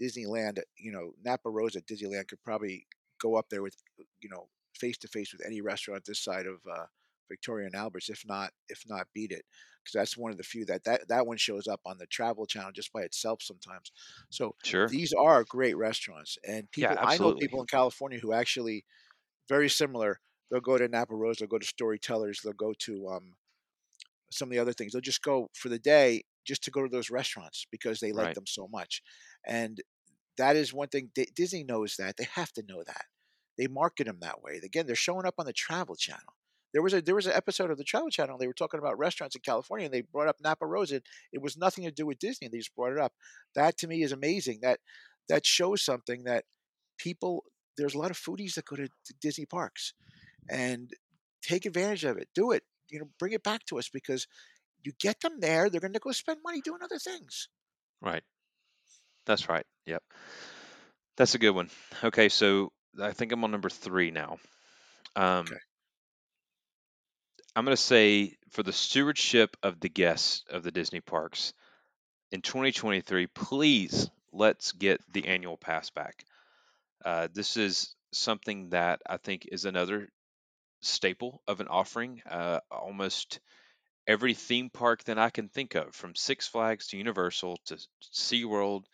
[0.00, 2.86] Disneyland, you know, Napa Rose at Disneyland could probably
[3.20, 3.76] go up there with,
[4.20, 4.48] you know,
[4.78, 6.86] face to face with any restaurant this side of uh,
[7.28, 9.44] Victoria and Alberts, if not, if not beat it,
[9.82, 12.46] because that's one of the few that that that one shows up on the Travel
[12.46, 13.90] Channel just by itself sometimes.
[14.30, 14.88] So Sure.
[14.88, 18.84] these are great restaurants, and people Yeah, people I know people in California who actually
[19.48, 20.20] very similar.
[20.50, 23.36] They'll go to Napa Rose, they'll go to Storytellers, they'll go to um,
[24.30, 24.92] some of the other things.
[24.92, 28.26] They'll just go for the day just to go to those restaurants because they like
[28.26, 28.34] Right.
[28.34, 29.02] them so much.
[29.46, 29.80] And
[30.36, 32.16] that is one thing Di- Disney knows that.
[32.16, 33.04] They have to know that.
[33.56, 34.60] They market them that way.
[34.62, 36.34] Again, they're showing up on the Travel Channel.
[36.72, 38.38] There was a there was an episode of the Travel Channel.
[38.38, 40.92] They were talking about restaurants in California, and they brought up Napa Rose.
[40.92, 42.48] And it was nothing to do with Disney.
[42.48, 43.14] They just brought it up.
[43.54, 44.60] That to me is amazing.
[44.62, 44.80] That
[45.28, 46.44] that shows something that
[46.98, 47.44] people.
[47.78, 49.94] There's a lot of foodies that go to, to Disney parks,
[50.50, 50.92] and
[51.42, 52.28] take advantage of it.
[52.34, 52.64] Do it.
[52.90, 54.26] You know, bring it back to us because
[54.82, 57.48] you get them there, they're going to go spend money doing other things.
[58.00, 58.22] Right.
[59.26, 59.66] That's right.
[59.86, 60.02] Yep.
[61.16, 61.68] That's a good one.
[62.02, 64.38] Okay, so I think I'm on number three now.
[65.16, 65.56] Um, Okay.
[67.56, 71.54] I'm going to say for the stewardship of the guests of the Disney parks
[72.30, 76.24] in 2023, please let's get the annual pass back.
[77.04, 80.08] Uh, this is something that I think is another
[80.80, 82.22] staple of an offering.
[82.28, 83.40] Uh, almost
[84.06, 87.78] every theme park that I can think of, from Six Flags to Universal to
[88.14, 88.84] SeaWorld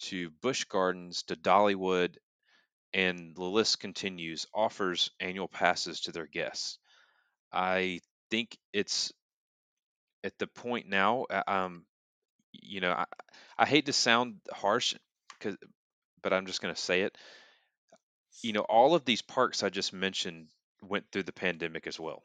[0.00, 2.16] to Busch Gardens to Dollywood,
[2.94, 6.78] and the list continues, offers annual passes to their guests.
[7.52, 9.12] I think it's
[10.24, 11.84] at the point now, uh, um,
[12.52, 13.04] you know, I,
[13.58, 14.94] I hate to sound harsh,
[15.40, 15.56] 'cause,
[16.22, 17.16] but I'm just going to say it.
[18.42, 20.48] You know, all of these parks I just mentioned
[20.82, 22.22] went through the pandemic as well,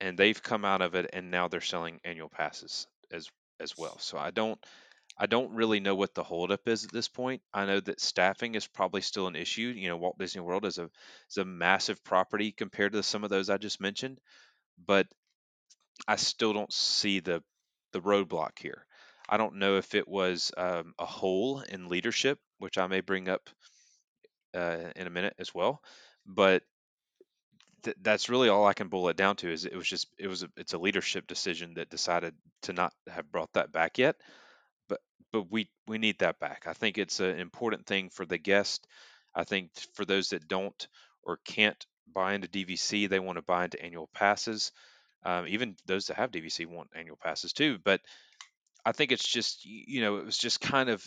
[0.00, 3.28] and they've come out of it, and now they're selling annual passes as
[3.60, 3.98] as well.
[3.98, 4.58] So I don't
[5.18, 7.42] I don't really know what the holdup is at this point.
[7.52, 9.72] I know that staffing is probably still an issue.
[9.76, 10.90] You know, Walt Disney World is a
[11.30, 14.20] is a massive property compared to some of those I just mentioned,
[14.86, 15.06] but
[16.06, 17.42] I still don't see the
[17.92, 18.86] the roadblock here.
[19.28, 23.28] I don't know if it was um, a hole in leadership, which I may bring
[23.28, 23.50] up
[24.54, 25.82] uh, in a minute as well,
[26.26, 26.62] but
[27.88, 29.50] th- that's really all I can boil it down to.
[29.50, 32.92] Is it was just it was a, it's a leadership decision that decided to not
[33.08, 34.16] have brought that back yet
[34.88, 35.00] but
[35.32, 36.64] but we we need that back.
[36.66, 38.86] I think it's an important thing for the guest.
[39.34, 40.88] I think for those that don't
[41.22, 44.72] or can't buy into DVC, they want to buy into annual passes.
[45.24, 47.78] Um, even those that have DVC want annual passes too.
[47.84, 48.00] But
[48.84, 51.04] I think it's just you know it was just kind of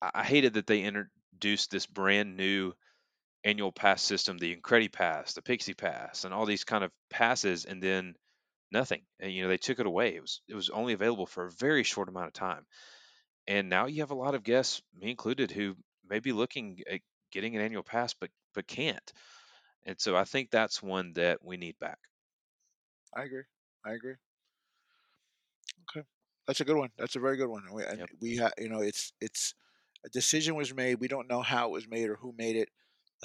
[0.00, 2.72] I I hated that they introduced this brand new
[3.44, 7.64] annual pass system, the Incredi Pass, the Pixie Pass, and all these kind of passes,
[7.64, 8.16] and then
[8.72, 9.06] nothing.
[9.20, 10.16] And, you know they took it away.
[10.16, 12.66] It was it was only available for a very short amount of time
[13.46, 17.00] and now you have a lot of guests, me included, who may be looking at
[17.30, 19.12] getting an annual pass but but can't.
[19.84, 22.00] And so I think that's one that we need back.
[23.14, 23.44] I agree.
[23.84, 24.16] I agree.
[25.90, 26.06] Okay,
[26.46, 26.90] that's a good one.
[26.96, 27.72] That's a very good one.
[27.72, 28.10] We, Yep.
[28.20, 29.54] we ha- you know, it's it's
[30.04, 30.96] a decision was made.
[31.00, 32.68] We don't know how it was made or who made it.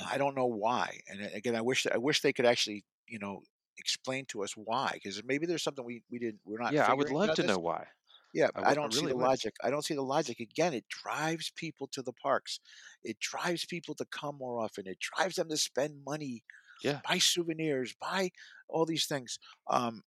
[0.06, 1.00] I don't know why.
[1.08, 3.42] And again, I wish I wish they could actually, you know,
[3.78, 4.92] explain to us why.
[4.94, 7.44] Because maybe there's something we we didn't we're not Yeah, I would love to this.
[7.44, 7.88] know why.
[8.34, 9.32] Yeah, I I don't see really the would.
[9.32, 9.56] logic.
[9.64, 10.40] I don't see the logic.
[10.40, 12.60] Again, it drives people to the parks.
[13.04, 14.88] It drives people to come more often.
[14.88, 16.44] It drives them to spend money,
[16.84, 17.02] Yeah.
[17.08, 18.32] buy souvenirs, buy
[18.70, 19.40] all these things.
[19.68, 20.04] Um,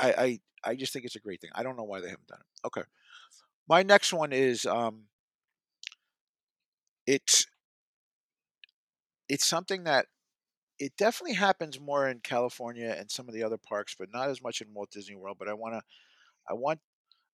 [0.00, 1.50] I, I I just think it's a great thing.
[1.54, 2.66] I don't know why they haven't done it.
[2.68, 2.84] Okay,
[3.68, 5.06] my next one is um,
[7.06, 7.46] it's
[9.30, 10.08] it's something that
[10.78, 14.42] it definitely happens more in California and some of the other parks, but not as
[14.42, 15.36] much in Walt Disney World.
[15.38, 15.82] But I want to
[16.48, 16.80] I want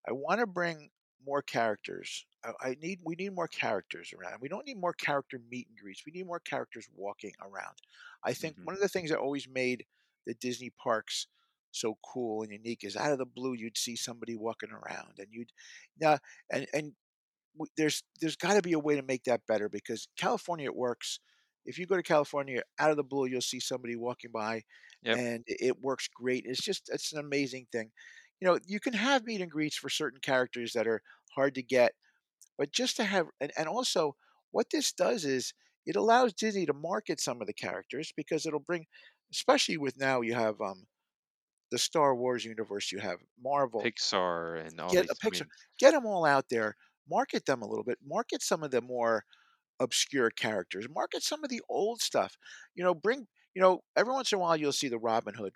[0.08, 0.90] I want to bring
[1.24, 2.26] more characters.
[2.44, 4.40] I, I need we need more characters around.
[4.40, 6.04] We don't need more character meet and greets.
[6.06, 7.76] We need more characters walking around.
[8.24, 9.86] I think hmm one of the things that always made
[10.26, 11.28] the Disney parks
[11.72, 15.28] so cool and unique is out of the blue you'd see somebody walking around and
[15.30, 15.52] you'd
[16.00, 16.18] now
[16.50, 16.94] and and
[17.54, 20.76] w- there's there's got to be a way to make that better because California it
[20.76, 21.20] works.
[21.66, 24.62] If you go to California, out of the blue, you'll see somebody walking by,
[25.02, 25.18] Yep.
[25.18, 26.44] and it works great.
[26.46, 27.92] It's just it's an amazing thing.
[28.40, 31.02] You know, you can have meet and greets for certain characters that are
[31.34, 31.94] hard to get,
[32.58, 34.16] but just to have and, and also
[34.50, 35.54] what this does is
[35.86, 38.86] it allows Disney to market some of the characters because it'll bring,
[39.32, 40.86] especially with now you have um
[41.70, 45.20] the Star Wars universe, you have Marvel, Pixar and all get a these.
[45.24, 46.76] I picture, mean, get them all out there,
[47.08, 49.24] market them a little bit, market some of the more
[49.80, 52.36] obscure characters, market some of the old stuff.
[52.74, 55.54] You know, bring you know every once in a while you'll see the Robin Hood,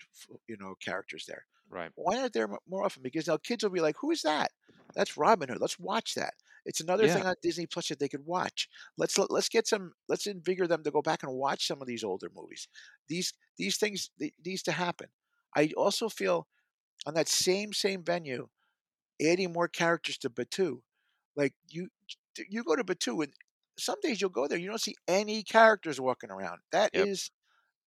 [0.49, 1.47] you know, characters there.
[1.71, 1.93] right.
[1.95, 3.03] Why aren't there more often?
[3.03, 4.53] Because now kids will be like, "Who is that?
[4.95, 5.61] That's Robin Hood.
[5.61, 7.09] Let's watch that." It's another Yeah.
[7.09, 8.69] thing on Disney Plus that they could watch.
[8.97, 9.95] Let's let- let's get some.
[10.09, 12.69] Let's invigorate them to go back and watch some of these older movies.
[13.09, 15.11] These these things th- needs to happen.
[15.55, 16.49] I also feel
[17.07, 18.49] on that same same venue,
[19.23, 20.83] adding more characters to Batuu.
[21.37, 21.91] Like you
[22.49, 23.35] you go to Batuu and
[23.81, 26.61] some days you'll go there, you don't see any characters walking around.
[26.73, 27.09] That Yep.
[27.09, 27.31] is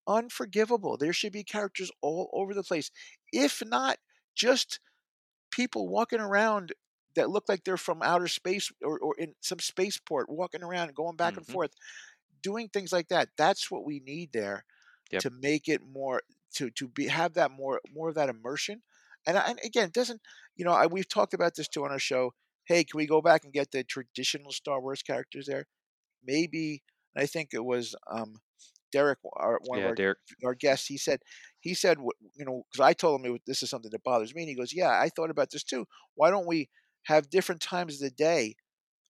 [0.07, 0.97] unforgivable.
[0.97, 2.91] There should be characters all over the place.
[3.33, 3.97] If not
[4.35, 4.79] just
[5.51, 6.73] people walking around
[7.15, 10.95] that look like they're from outer space or, or in some spaceport walking around and
[10.95, 11.47] going back and Mhm.
[11.47, 11.71] forth
[12.41, 14.65] doing things like that that's what we need there
[15.11, 15.23] Yep.
[15.23, 18.83] to make it more to to be have that more more of that immersion
[19.27, 20.21] and, I, and again it doesn't
[20.55, 22.33] you know I, we've talked about this too on our show
[22.65, 25.67] hey can we go back and get the traditional star wars characters there
[26.25, 26.83] maybe
[27.15, 28.35] i think it was um
[28.91, 30.19] derek our, one of our Derek.
[30.45, 31.19] our guest, he said,
[31.59, 31.97] he said,
[32.35, 34.55] you know, because I told him was- this is something that bothers me, and he
[34.55, 35.85] goes, yeah, I thought about this too.
[36.15, 36.69] Why don't we
[37.03, 38.55] have different times of the day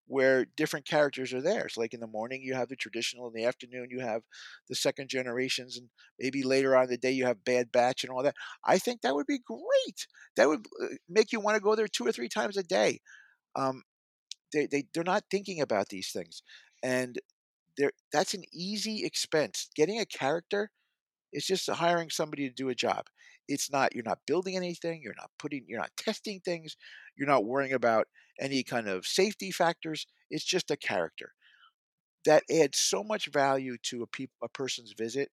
[0.06, 1.70] where different characters are there?
[1.70, 3.28] So, like in the morning, you have the traditional.
[3.28, 4.22] In the afternoon, you have
[4.70, 8.12] the second generations, and maybe later on in the day, you have Bad Batch and
[8.12, 8.36] all that.
[8.66, 10.08] I think that would be great.
[10.36, 13.00] That would uh, make you want to go there two or three times a day.
[13.56, 13.84] Um,
[14.54, 16.44] they they they're not thinking about these things,
[16.84, 17.20] and
[17.78, 19.70] they're that's an easy expense.
[19.76, 20.72] Getting a character
[21.32, 23.08] it's just hiring somebody to do a job.
[23.48, 26.78] It's not you're not building anything, you're not putting you're not testing things,
[27.18, 28.08] you're not worrying about
[28.40, 30.08] any kind of safety factors.
[30.30, 31.34] It's just a character.
[32.26, 35.32] That adds so much value to a peop, a person's visit.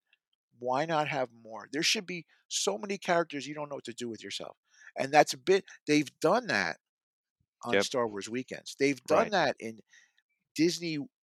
[0.59, 1.69] Why not have more?
[1.73, 4.57] There should be so many characters you don't know what to do with yourself.
[4.97, 6.79] And that's a bit they've done that
[7.65, 7.81] on Yep.
[7.81, 8.77] Star Wars weekends.
[8.79, 9.33] They've done Right.
[9.33, 9.81] that in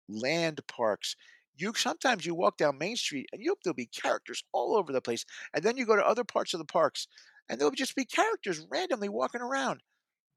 [0.09, 1.15] Disneyland parks.
[1.57, 5.01] You sometimes you walk down Main Street and you'll there'll be characters all over the
[5.01, 7.07] place, and then you go to other parts of the parks,
[7.49, 9.81] and there'll just be characters randomly walking around.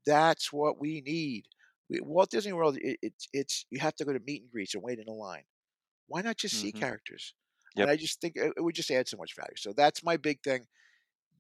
[0.07, 1.47] That's what we need.
[1.89, 4.75] We, Walt Disney World, it, it's it's you have to go to meet and greets
[4.75, 5.45] and wait in a line.
[6.07, 6.73] Why not just see Mhm.
[6.73, 7.35] characters?
[7.77, 7.85] Yep.
[7.85, 9.57] And I just think it, it would just add so much value.
[9.57, 10.67] So that's my big thing.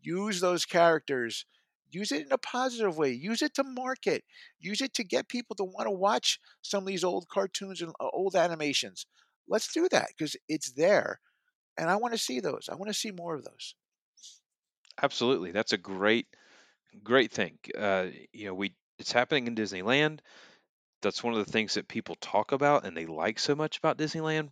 [0.02, 1.46] Use those characters.
[1.90, 3.12] Use it in a positive way.
[3.12, 4.24] Use it to market.
[4.58, 7.92] Use it to get people to want to watch some of these old cartoons and
[8.00, 9.06] uh, old animations.
[9.48, 11.20] Let's do that because it's there,
[11.78, 12.68] and I want to see those.
[12.70, 13.74] I want to see more of those.
[15.02, 15.52] Absolutely.
[15.52, 16.28] That's a great,
[17.02, 17.58] great thing.
[17.76, 20.20] Uh, you know, we it's happening in Disneyland.
[21.02, 23.98] That's one of the things that people talk about and they like so much about
[23.98, 24.50] Disneyland.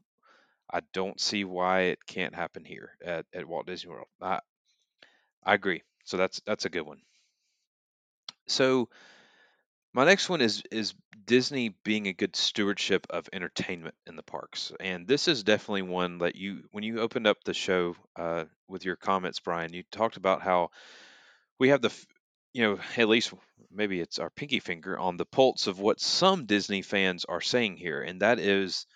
[0.70, 4.09] I don't see why it can't happen here at, at Walt Disney World.
[4.20, 4.40] I
[5.42, 5.83] I agree.
[6.05, 7.01] So that's that's a good one.
[8.47, 8.89] So
[9.93, 14.73] my next one is is Disney being a good stewardship of entertainment in the parks,
[14.79, 18.85] and this is definitely one that you when you opened up the show uh, with
[18.85, 20.71] your comments, Bryan, you talked about how
[21.59, 21.93] we have the
[22.53, 23.33] you know at least
[23.71, 27.77] maybe it's our pinky finger on the pulse of what some Disney fans are saying
[27.77, 28.87] here, and that is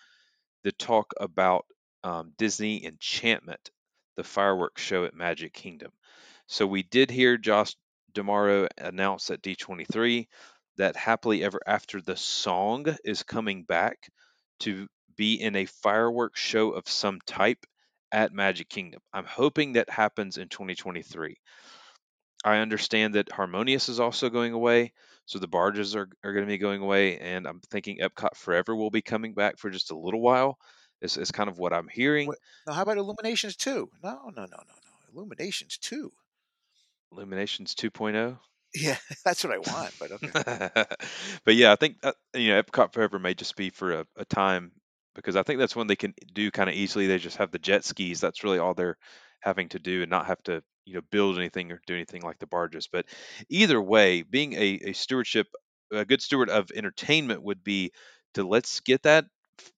[0.63, 1.65] the talk about
[2.03, 3.71] um, Disney Enchantment,
[4.17, 5.91] the fireworks show at Magic Kingdom.
[6.47, 7.75] So we did hear Josh
[8.13, 10.27] D'Amaro announced at D23
[10.77, 14.09] that Happily Ever After the song is coming back
[14.61, 17.65] to be in a fireworks show of some type
[18.11, 19.01] at Magic Kingdom.
[19.13, 21.37] I'm hoping that happens in 2023.
[22.43, 24.93] I understand that Harmonious is also going away,
[25.25, 28.75] so the barges are, are going to be going away, and I'm thinking Epcot Forever
[28.75, 30.57] will be coming back for just a little while.
[31.01, 32.31] Is kind of what I'm hearing.
[32.67, 33.89] Now, how about Illuminations two?
[34.03, 34.91] No, no, no, no, no.
[35.11, 36.11] Illuminations two.
[37.11, 38.37] Illuminations 2.0.
[38.73, 39.93] Yeah, that's what I want.
[39.99, 40.85] But okay.
[41.45, 44.25] but yeah, I think uh, you know Epcot Forever may just be for a, a
[44.25, 44.71] time
[45.15, 47.07] because I think that's one they can do kind of easily.
[47.07, 48.21] They just have the jet skis.
[48.21, 48.97] That's really all they're
[49.41, 52.39] having to do, and not have to you know build anything or do anything like
[52.39, 52.87] the barges.
[52.91, 53.05] But
[53.49, 55.47] either way, being a, a stewardship,
[55.91, 57.91] a good steward of entertainment would be
[58.35, 59.25] to let's get that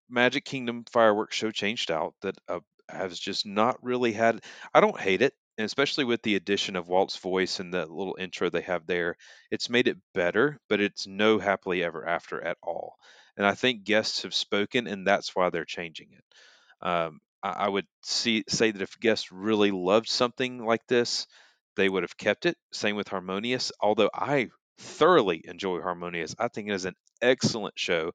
[0.10, 4.44] Magic Kingdom fireworks show changed out that uh, has just not really had.
[4.74, 8.16] I don't hate it and especially with the addition of Walt's voice and the little
[8.20, 9.16] intro they have there,
[9.52, 12.96] it's made it better, but it's no happily ever after at all.
[13.38, 16.88] And I think guests have spoken, and that's why they're changing it.
[16.88, 21.28] Um, I, I would see say that if guests really loved something like this,
[21.76, 22.58] they would have kept it.
[22.72, 24.50] Same with Harmonious, although I
[24.80, 26.36] thoroughly enjoy Harmonious.
[26.40, 28.12] I think it is an excellent show.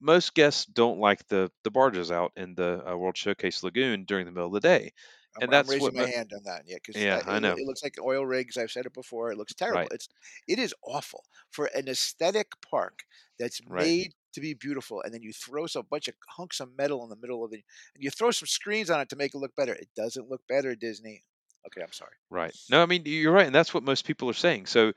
[0.00, 4.26] most guests don't like the the barges out in the uh, World Showcase Lagoon during
[4.26, 4.92] the middle of the day,
[5.38, 5.94] I'm, and I'm that's raising what.
[5.94, 7.54] my hand on that, yeah, because yeah, I it, know.
[7.54, 8.56] it looks like oil rigs.
[8.56, 9.30] I've said it before.
[9.32, 9.80] It looks terrible.
[9.80, 10.08] Right, It's
[10.46, 13.04] it is awful for an aesthetic park
[13.38, 16.76] that's right, made to be beautiful, and then you throw some bunch of hunks of
[16.76, 17.62] metal in the middle of it,
[17.94, 19.74] and you throw some screens on it to make it look better.
[19.74, 21.24] It doesn't look better, Disney.
[21.66, 22.12] Okay, I'm sorry.
[22.30, 22.54] right.
[22.70, 24.66] No, I mean you're right, and that's what most people are saying.
[24.66, 24.92] So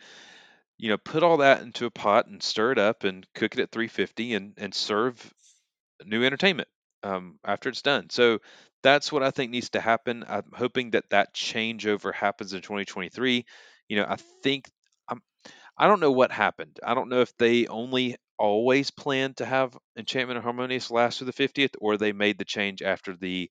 [0.78, 3.62] you know, put all that into a pot and stir it up and cook it
[3.62, 5.34] at 350 and and serve
[6.06, 6.70] new entertainment
[7.04, 8.10] um, after it's done.
[8.10, 8.40] So
[8.84, 10.24] that's what I think needs to happen.
[10.28, 13.46] I'm hoping that that changeover happens in 2023.
[13.90, 14.70] You know, I think
[15.10, 15.22] I'm.
[15.78, 16.80] I don't know what happened.
[16.84, 21.28] I don't know if they only always planned to have Enchantment and Harmonious last through
[21.28, 23.50] the 50th, or they made the change after the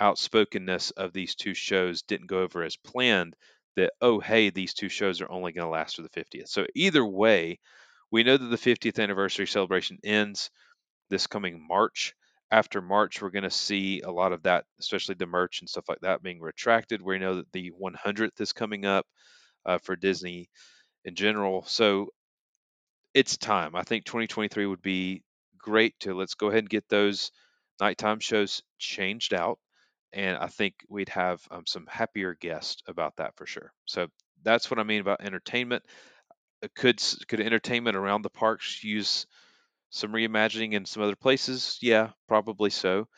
[0.00, 3.36] outspokenness of these two shows didn't go over as planned.
[3.76, 6.50] That oh hey, these two shows are only going to last through the 50th.
[6.50, 7.58] So either way,
[8.10, 10.50] we know that the 50th anniversary celebration ends
[11.10, 12.14] this coming March.
[12.52, 15.88] After March, we're going to see a lot of that, especially the merch and stuff
[15.88, 17.02] like that, being retracted.
[17.02, 19.08] We know that the 100th is coming up
[19.66, 20.50] uh, for Disney
[21.04, 21.64] in general.
[21.66, 22.10] So
[23.14, 23.74] it's time.
[23.74, 25.22] I think 2023 would be
[25.58, 27.30] great to let's go ahead and get those
[27.80, 29.58] nighttime shows changed out.
[30.12, 33.72] And I think we'd have um, some happier guests about that for sure.
[33.86, 34.08] So
[34.42, 35.84] that's what I mean about entertainment.
[36.64, 39.26] Uh, Could could entertainment around the parks use
[39.92, 41.78] some reimagining in some other places?
[41.82, 43.08] Yeah, probably so.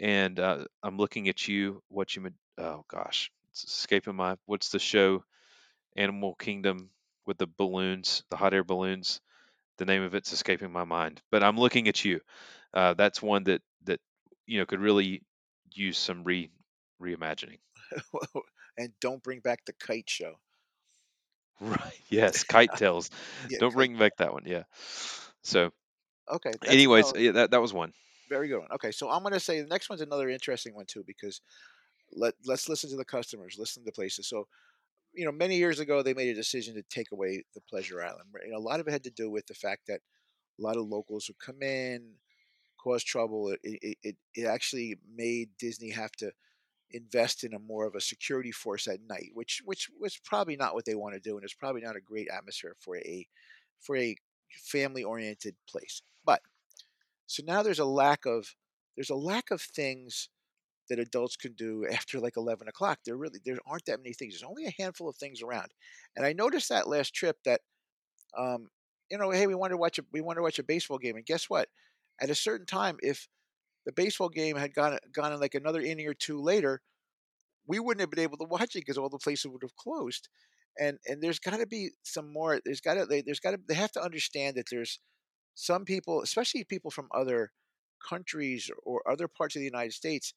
[0.00, 1.82] And uh, I'm looking at you.
[1.88, 2.30] What you?
[2.58, 4.36] Oh gosh, it's escaping my.
[4.46, 5.24] What's the show?
[5.96, 6.90] Animal Kingdom
[7.26, 9.20] with the balloons, the hot air balloons.
[9.78, 12.20] The name of it's escaping my mind, but I'm looking at you.
[12.74, 14.00] Uh, that's one that that
[14.46, 15.22] you know could really
[15.74, 16.50] use some re
[17.02, 17.58] reimagining.
[18.78, 20.38] and don't bring back the kite show.
[21.60, 22.00] Right.
[22.08, 22.44] Yes.
[22.44, 23.10] Kite Tails.
[23.48, 23.74] Yeah, Don't kite.
[23.74, 24.44] bring back that one.
[24.46, 24.64] Yeah.
[25.42, 25.70] So,
[26.30, 27.92] Okay, anyways, yeah, that that was one.
[28.28, 28.68] very good one.
[28.72, 31.40] Okay, so I'm gonna say the next one's another interesting one too because
[32.12, 34.28] let let's listen to the customers, listen to places.
[34.28, 34.46] So
[35.14, 38.28] you know, many years ago, they made a decision to take away the Pleasure Island.
[38.44, 40.00] You know, a lot of it had to do with the fact that
[40.58, 42.12] a lot of locals would come in,
[42.82, 43.50] cause trouble.
[43.50, 46.30] It it, it, it actually made Disney have to
[46.90, 50.74] invest in a more of a security force at night, which which was probably not
[50.74, 53.26] what they want to do, and it's probably not a great atmosphere for a
[53.80, 54.16] for a
[54.50, 56.02] family oriented place.
[56.24, 56.40] But
[57.26, 58.54] so now there's a lack of
[58.96, 60.28] there's a lack of things
[60.88, 63.00] that adults can do after like 11 o'clock.
[63.04, 64.34] There really there aren't that many things.
[64.34, 65.68] There's only a handful of things around.
[66.16, 67.60] And I noticed that last trip that
[68.36, 68.68] um,
[69.10, 71.16] you know, hey, we wanted to watch a we wanted to watch a baseball game,
[71.16, 71.68] and guess what?
[72.20, 73.28] At a certain time, if
[73.86, 76.80] the baseball game had gone gone in like another inning or two later,
[77.66, 80.28] we wouldn't have been able to watch it because all the places would have closed.
[80.78, 82.60] And and there's got to be some more.
[82.64, 85.00] There's got to there's got to they have to understand that there's
[85.54, 87.52] some people, especially people from other
[88.08, 90.34] countries or other parts of the United States,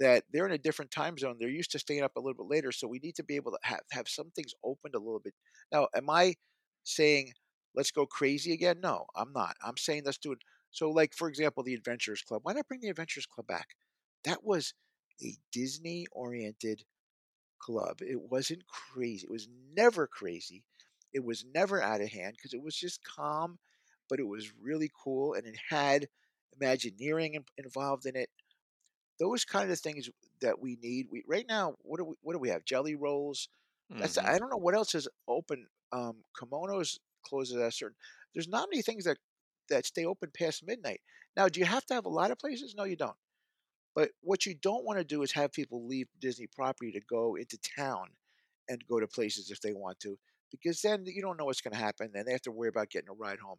[0.00, 1.36] that they're in a different time zone.
[1.38, 3.52] They're used to staying up a little bit later, so we need to be able
[3.52, 5.34] to have have some things opened a little bit.
[5.72, 6.34] Now, am I
[6.84, 7.32] saying
[7.74, 8.80] let's go crazy again?
[8.82, 9.56] No, I'm not.
[9.64, 10.38] I'm saying let's do it.
[10.70, 12.42] So, like for example, the Adventurers Club.
[12.44, 13.68] Why not bring the Adventurers Club back?
[14.24, 14.74] That was
[15.22, 16.84] a Disney oriented
[17.58, 18.00] club.
[18.02, 19.26] It wasn't crazy.
[19.26, 20.64] It was never crazy.
[21.12, 23.58] It was never out of hand because it was just calm,
[24.08, 26.08] but it was really cool and it had
[26.60, 28.30] Imagineering involved in it.
[29.18, 30.08] Those kind of things
[30.40, 31.08] that we need.
[31.10, 32.64] We right now, what do we what do we have?
[32.64, 33.48] Jelly rolls.
[33.98, 35.66] That's hmm I don't know what else is open.
[35.92, 37.96] Um, kimonos closes at a certain.
[38.34, 39.18] There's not many things that
[39.70, 41.00] that stay open past midnight.
[41.36, 42.74] Now, do you have to have a lot of places?
[42.76, 43.16] No, you don't.
[43.98, 47.34] But what you don't want to do is have people leave Disney property to go
[47.34, 48.06] into town
[48.68, 50.16] and go to places if they want to,
[50.52, 52.10] because then you don't know what's going to happen.
[52.14, 53.56] Then they have to worry about getting a ride home.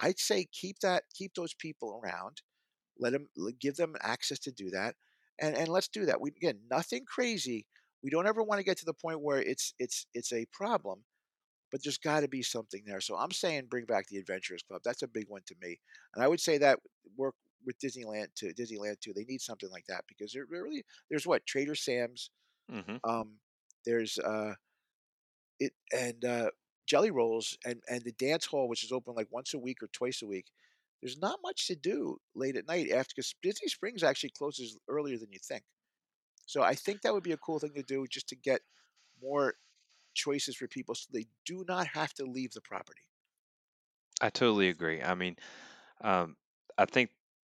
[0.00, 2.42] I'd say keep that, keep those people around.
[2.96, 3.26] Let them,
[3.58, 4.94] give them access to do that,
[5.40, 6.20] and and let's do that.
[6.20, 7.66] We again, nothing crazy.
[8.04, 11.02] We don't ever want to get to the point where it's it's it's a problem,
[11.72, 13.00] but there's got to be something there.
[13.00, 14.82] So I'm saying bring back the Adventurers Club.
[14.84, 15.80] That's a big one to me,
[16.14, 16.78] and I would say that
[17.16, 19.12] work with Disneyland to Disneyland too.
[19.14, 22.30] They need something like that because there really there's what Trader Sam's,
[22.68, 23.40] hmm um,
[23.86, 24.54] there's uh
[25.58, 26.50] it and uh,
[26.86, 29.88] Jelly Rolls and and the dance hall which is open like once a week or
[29.88, 30.50] twice a week.
[31.00, 35.18] There's not much to do late at night after because Disney Springs actually closes earlier
[35.18, 35.64] than you think.
[36.46, 38.62] So I think that would be a cool thing to do just to get
[39.22, 39.56] more
[40.14, 43.02] choices for people so they do not have to leave the property.
[44.20, 45.02] I totally agree.
[45.02, 45.36] I mean,
[46.02, 46.36] um,
[46.78, 47.10] I think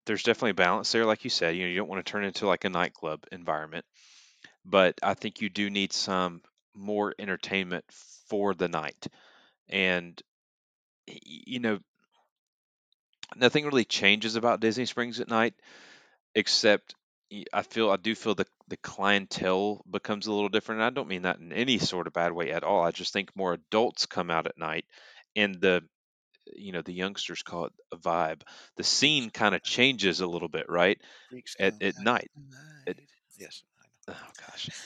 [0.06, 1.56] there's definitely a balance there, like you said.
[1.56, 3.84] You know, you don't want to turn into like a nightclub environment,
[4.64, 6.42] but I think you do need some
[6.74, 7.84] more entertainment
[8.28, 9.06] for the night.
[9.68, 10.20] And
[11.06, 11.78] you know,
[13.36, 15.54] nothing really changes about Disney Springs at night,
[16.34, 16.94] except
[17.52, 20.80] I feel I do feel the the clientele becomes a little different.
[20.80, 22.82] And I don't mean that in any sort of bad way at all.
[22.82, 24.86] I just think more adults come out at night,
[25.34, 25.82] and the
[26.54, 28.42] you know the youngsters call it a vibe.
[28.76, 31.00] The scene kind of changes a little bit, right?
[31.58, 32.30] At at night.
[33.38, 33.62] Yes,
[34.08, 34.70] I Oh gosh.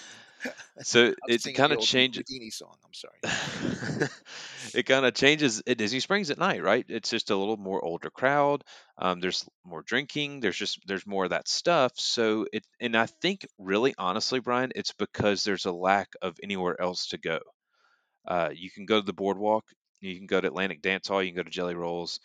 [0.82, 2.22] So it kind of changes.
[2.26, 2.74] Houdini song.
[2.82, 3.20] I'm sorry.
[4.74, 6.86] it kind of changes at Disney Springs at night, right?
[6.88, 8.64] It's just a little more older crowd.
[8.96, 10.40] Um, there's more drinking.
[10.40, 11.92] There's just there's more of that stuff.
[11.96, 16.80] So it and I think really honestly, Bryan, it's because there's a lack of anywhere
[16.80, 17.40] else to go.
[18.26, 19.64] Uh, you can go to the boardwalk.
[20.00, 21.22] You can go to Atlantic Dance Hall.
[21.22, 22.20] You can go to Jelly Rolls.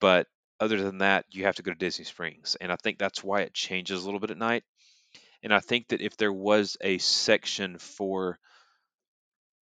[0.00, 0.26] But
[0.60, 3.40] other than that, you have to go to Disney Springs, and I think that's why
[3.42, 4.64] it changes a little bit at night.
[5.42, 8.38] And I think that if there was a section for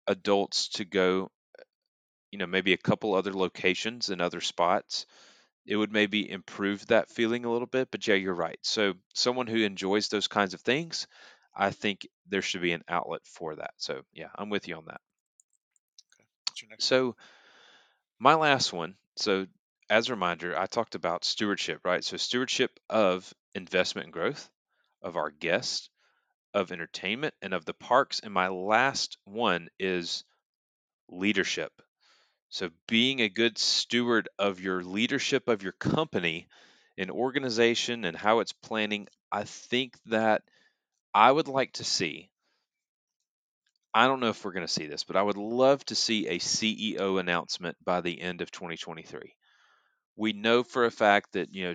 [0.06, 1.30] adults to go
[2.30, 5.06] you know maybe a couple other locations and other spots
[5.66, 9.46] it would maybe improve that feeling a little bit but yeah you're right so someone
[9.46, 11.06] who enjoys those kinds of things
[11.54, 14.84] i think there should be an outlet for that so yeah i'm with you on
[14.86, 15.00] that
[16.62, 17.16] Your next so
[18.20, 19.46] my last one so
[19.88, 24.48] as a reminder i talked about stewardship right so stewardship of investment and growth
[25.02, 25.90] of our guests
[26.54, 30.24] of entertainment and of the parks and my last one is
[31.08, 31.72] leadership
[32.50, 36.48] So, being a good steward of your leadership of your company
[36.98, 40.42] and organization and how it's planning, I think that
[41.14, 42.30] I would like to see.
[43.92, 46.28] I don't know if we're going to see this, but I would love to see
[46.28, 49.34] a CEO announcement by the end of 2023.
[50.16, 51.74] We know for a fact that, you know,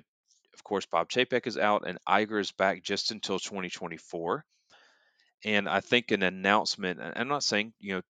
[0.54, 4.44] of course, Bob Chapek is out and Iger is back just until 2024.
[5.44, 8.02] And I think an announcement, I'm not saying, you know,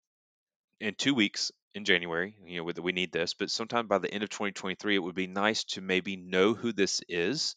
[0.80, 4.22] in two weeks in January, you know, we need this, but sometime by the end
[4.22, 7.56] of 2023, it would be nice to maybe know who this is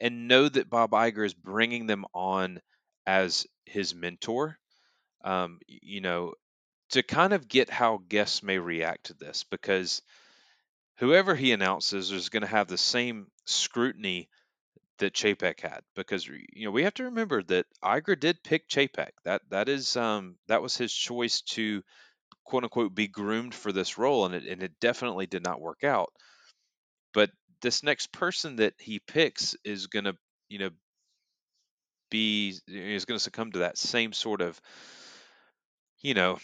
[0.00, 2.60] and know that Bob Iger is bringing them on
[3.06, 4.58] as his mentor.
[5.26, 6.34] Um, you know,
[6.90, 10.02] to kind of get how guests may react to this, because
[10.98, 14.28] whoever he announces is going to have the same scrutiny
[14.98, 15.80] that Chapek had.
[15.94, 19.10] Because you know, we have to remember that Iger did pick Chapek.
[19.24, 21.82] That that is um, that was his choice to
[22.44, 25.84] quote unquote be groomed for this role and it, and it definitely did not work
[25.84, 26.12] out
[27.12, 27.30] but
[27.62, 30.14] this next person that he picks is going to
[30.48, 30.70] you know
[32.10, 34.60] be is going to succumb to that same sort of
[36.06, 36.38] you know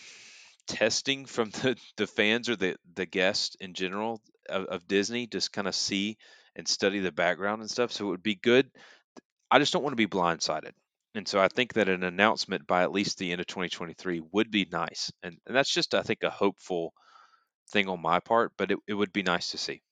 [0.66, 5.52] testing from the the fans or the the guest in general of, of disney just
[5.52, 6.16] kind of see
[6.56, 7.92] and study the background and stuff.
[7.92, 8.70] So it would be good
[9.50, 10.72] i just don't want to be blindsided.
[11.14, 14.50] And so i think that an announcement by at least the end of 2023 would
[14.50, 15.12] be nice.
[15.22, 16.94] And, and that's just i think a hopeful
[17.70, 19.82] thing on my part, but it, it would be nice to see.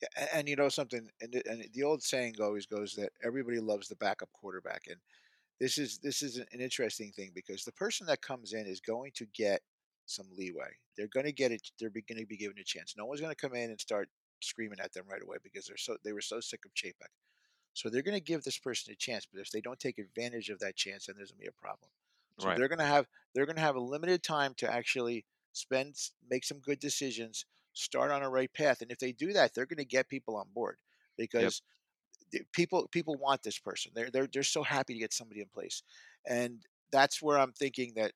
[0.00, 3.60] Yeah, a- and you know something, and and the old saying always goes that everybody
[3.60, 5.00] loves the backup quarterback, and
[5.62, 9.12] this is this is an interesting thing because the person that comes in is going
[9.16, 9.62] to get
[10.06, 10.72] some leeway.
[10.98, 11.62] They're going to get it.
[11.80, 12.96] They're going to be given a chance.
[12.98, 14.10] No one's going to come in and start
[14.42, 17.12] screaming at them right away because they're so they were so sick of Chapek.
[17.74, 19.26] So they're going to give this person a chance.
[19.32, 21.62] But if they don't take advantage of that chance, then there's going to be a
[21.62, 21.90] problem.
[22.38, 22.52] So Right.
[22.52, 25.96] they're going to have they're going to have a limited time to actually spend
[26.30, 29.66] make some good decisions, start on a right path, and if they do that, they're
[29.66, 30.78] going to get people on board
[31.16, 31.62] because
[32.52, 33.92] people people want this person.
[33.94, 35.82] They're they're they're so happy to get somebody in place,
[36.26, 36.62] and
[36.92, 38.12] that's where I'm thinking that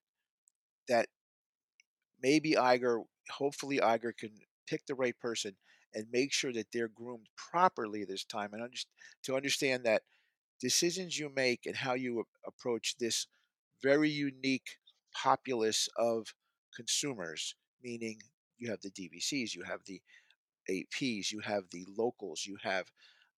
[0.88, 1.08] that
[2.22, 4.30] maybe Iger, hopefully Iger can
[4.66, 5.52] pick the right person
[5.94, 8.86] and make sure that they're groomed properly this time, and underst-
[9.24, 10.02] to understand that
[10.60, 13.26] decisions you make and how you approach this
[13.82, 14.78] very unique
[15.14, 16.34] populace of
[16.74, 18.18] consumers, meaning
[18.58, 20.00] you have the DVCs, you have the
[20.68, 22.90] APs, you have the locals, you have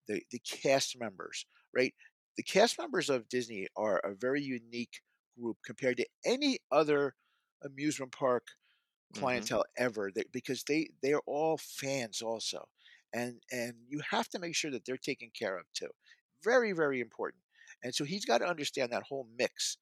[0.09, 1.95] the the cast members, right?
[2.37, 5.01] The cast members of Disney are a very unique
[5.39, 7.15] group compared to any other
[7.63, 8.49] amusement park
[9.13, 12.69] hmm clientele ever they, because they they're all fans also
[13.13, 15.89] and and you have to make sure that they're taken care of too
[16.43, 17.43] very very important
[17.83, 19.77] and so he's got to understand that whole mix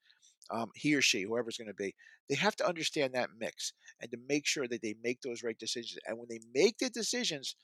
[0.51, 1.95] um, he or she whoever's going to be
[2.29, 5.57] they have to understand that mix and to make sure that they make those right
[5.59, 7.55] decisions and when they make the decisions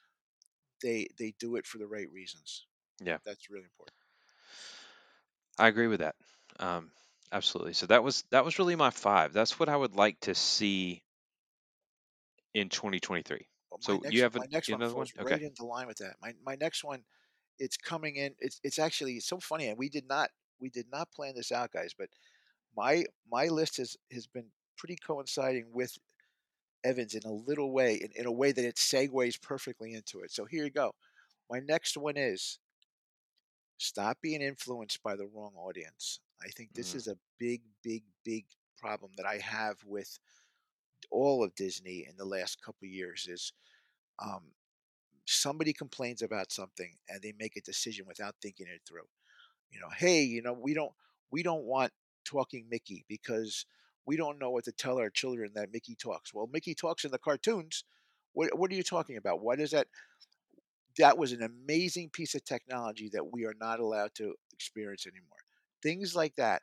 [0.84, 2.68] they they do it for the right reasons
[3.02, 3.98] Yeah, that's really important
[5.58, 6.16] I agree with that.
[6.60, 6.92] Um,
[7.32, 7.74] absolutely.
[7.74, 9.34] So that was that was really my five.
[9.34, 11.04] That's what I would like to see
[12.54, 13.48] in 2023.
[13.72, 15.08] Well, So you next have my an, next you one have another one?
[15.08, 15.40] falls Okay.
[15.40, 16.16] right into line with that.
[16.22, 17.04] My my next one,
[17.60, 18.36] it's coming in.
[18.40, 20.30] It's it's actually so funny, and we did not
[20.60, 21.94] we did not plan this out, guys.
[21.98, 22.10] But
[22.76, 25.98] my my list has has been pretty coinciding with
[26.84, 30.32] Evans in a little way, in, in a way that it segues perfectly into it.
[30.32, 30.94] So here you go.
[31.50, 32.60] my next one is
[33.78, 36.20] stop being influenced by the wrong audience.
[36.42, 36.96] I think this Mm.
[36.96, 38.46] is a big, big, big
[38.78, 40.20] problem that I have with
[41.12, 43.54] all of Disney in the last couple of years is
[44.20, 44.54] um,
[45.26, 49.08] somebody complains about something and they make a decision without thinking it through.
[49.72, 50.94] You know, hey, you know, we don't
[51.32, 51.92] we don't want
[52.26, 53.66] talking Mickey because
[54.06, 56.34] we don't know what to tell our children that Mickey talks.
[56.34, 57.84] Well, Mickey talks in the cartoons.
[58.34, 59.42] What what are you talking about?
[59.42, 59.88] What is that?
[60.98, 65.38] That was an amazing piece of technology that we are not allowed to experience anymore.
[65.82, 66.62] Things like that.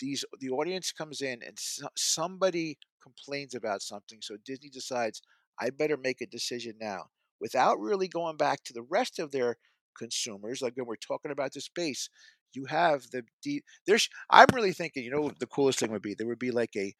[0.00, 5.22] These the audience comes in and so, somebody complains about something, so Disney decides
[5.60, 7.06] I better make a decision now
[7.40, 9.56] without really going back to the rest of their
[9.98, 10.62] consumers.
[10.62, 12.10] Like when we're talking about the space,
[12.54, 13.62] you have the D.
[13.86, 14.08] There's.
[14.30, 15.04] I'm really thinking.
[15.04, 16.94] You know, the coolest thing would be there would be like a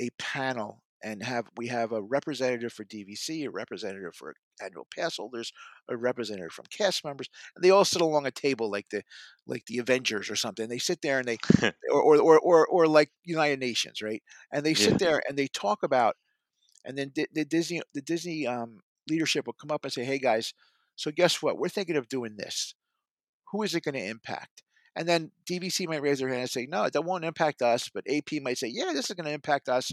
[0.00, 5.16] a panel and have we have a representative for DVC, a representative for annual pass
[5.16, 5.50] holders,
[5.88, 9.02] a representative from cast members, and they all sit along a table like the
[9.46, 10.68] like the Avengers or something.
[10.68, 11.38] They sit there and they
[11.90, 14.22] or or or or, or like United Nations, right?
[14.52, 14.98] And they sit Yeah.
[14.98, 16.16] there and they talk about
[16.84, 20.54] and then the Disney the Disney um, leadership will come up and say, "Hey guys,
[20.96, 21.58] so guess what?
[21.58, 22.74] We're thinking of doing this.
[23.52, 24.62] Who is it going to impact?"
[24.96, 28.04] And then DVC might raise their hand and say, "No, that won't impact us." But
[28.06, 29.92] AP might say, "Yeah, this is going to impact us,"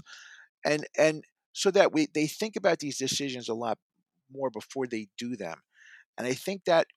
[0.66, 3.80] and and so that we they think about these decisions a lot
[4.30, 5.64] more before they do them.
[6.18, 6.88] And I think that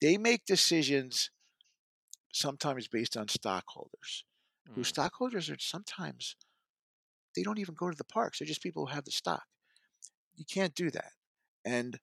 [0.00, 1.30] they make decisions
[2.32, 4.24] sometimes based on stockholders,
[4.66, 4.84] Mm.
[4.84, 6.36] stockholders are sometimes
[7.34, 8.38] they don't even go to the parks.
[8.38, 9.46] They're just people who have the stock.
[10.36, 11.12] You can't do that.
[11.64, 12.00] And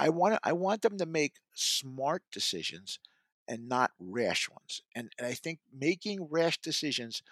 [0.00, 3.00] I want I want them to make smart decisions
[3.50, 4.82] and not rash ones.
[4.96, 7.22] And and I think making rash decisions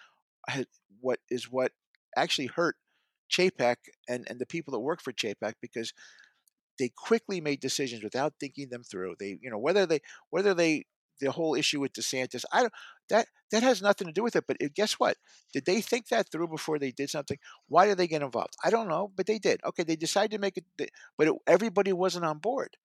[0.47, 0.65] ha-
[1.01, 1.71] what is what
[2.15, 2.75] actually hurt
[3.31, 5.93] Chapek and, and the people that work for Chapek because
[6.77, 9.15] they quickly made decisions without thinking them through.
[9.19, 10.85] They, you know, whether they whether they
[11.21, 12.73] the whole issue with DeSantis, I don't
[13.09, 14.45] that that has nothing to do with it.
[14.47, 15.17] But guess what?
[15.53, 17.37] Did they think that through before they did something?
[17.67, 18.55] Why did they get involved?
[18.63, 19.61] I don't know, but they did.
[19.65, 20.65] Okay, they decided to make it,
[21.17, 22.77] but it, everybody wasn't on board.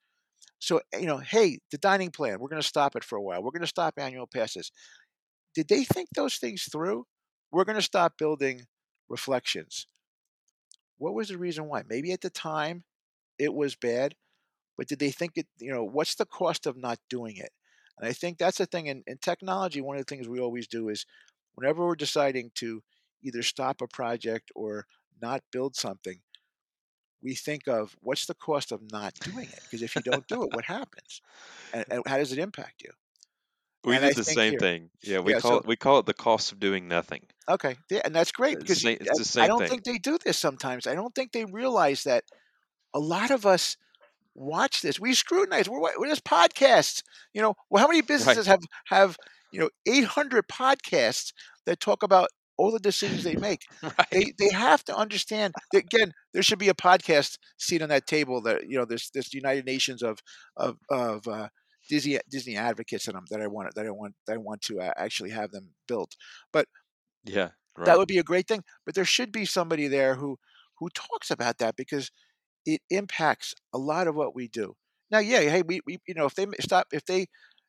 [0.59, 3.23] So eh, you know, hey, the dining plan, we're going to stop it for a
[3.23, 3.43] while.
[3.43, 4.73] We're going to stop annual passes.
[5.55, 7.07] Did they think those things through?
[7.53, 8.67] We're going to stop building
[9.09, 9.87] reflections.
[10.99, 11.83] What was the reason why?
[11.89, 12.85] Maybe at the time
[13.39, 14.15] it was bad,
[14.79, 17.53] but did they think it, you know, what's the cost of not doing it?
[17.99, 19.81] And I think that's the thing in, in technology.
[19.81, 21.07] One of the things we always do is
[21.55, 22.83] whenever we're deciding to
[23.23, 24.87] either stop a project or
[25.23, 26.21] not build something,
[27.25, 29.59] we think of what's the cost of not doing it?
[29.65, 31.23] Because if you don't do it, what happens?
[31.73, 32.91] And, and how does it impact you?
[33.85, 34.91] We And do I the same here- thing.
[35.03, 37.23] Yeah, we yeah, call so- it we call it the cost of doing nothing.
[37.49, 39.69] Okay, yeah, and that's great because same- it's the I- same I don't thing.
[39.69, 40.87] think they do this sometimes.
[40.87, 42.25] I don't think they realize that
[42.95, 43.77] a lot of us
[44.35, 44.99] watch this.
[45.01, 45.69] We scrutinize.
[45.69, 47.03] We're, we're just podcasts.
[47.35, 49.17] You know, well, how many businesses have have
[49.53, 51.33] you know 800 podcasts
[51.67, 53.63] that talk about all the decisions they make?
[53.83, 54.07] Right.
[54.11, 56.13] They they have to understand that again.
[56.33, 58.41] There should be a podcast seat on that table.
[58.43, 60.19] That you know, this this United Nations of
[60.57, 61.49] of of uh,
[61.89, 64.81] Disney Disney advocates in them that I want that I want that I want to
[64.81, 66.17] uh, actually have them built.
[66.53, 66.67] But
[67.25, 67.51] yeah.
[67.77, 67.87] Right.
[67.87, 68.63] That would be a great thing.
[68.87, 70.39] But there should be somebody there who
[70.79, 72.11] who talks about that because
[72.67, 74.77] it impacts a lot of what we do.
[75.11, 77.27] Now, yeah, hey, we, we you know if they stop if they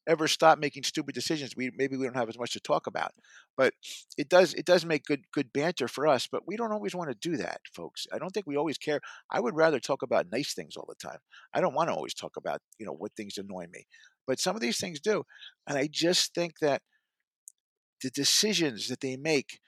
[0.08, 3.12] ever stop making stupid decisions, we maybe we don't have as much to talk about.
[3.58, 3.74] But
[4.18, 6.28] it does it does make good good banter for us.
[6.32, 8.08] But we don't always want to do that, folks.
[8.14, 9.00] I don't think we always care.
[9.32, 11.20] I would rather talk about nice things all the time.
[11.54, 13.86] I don't want to always talk about you know what things annoy me.
[14.28, 15.24] But some of these things do,
[15.68, 16.82] and I just think that
[18.04, 19.60] the decisions that they make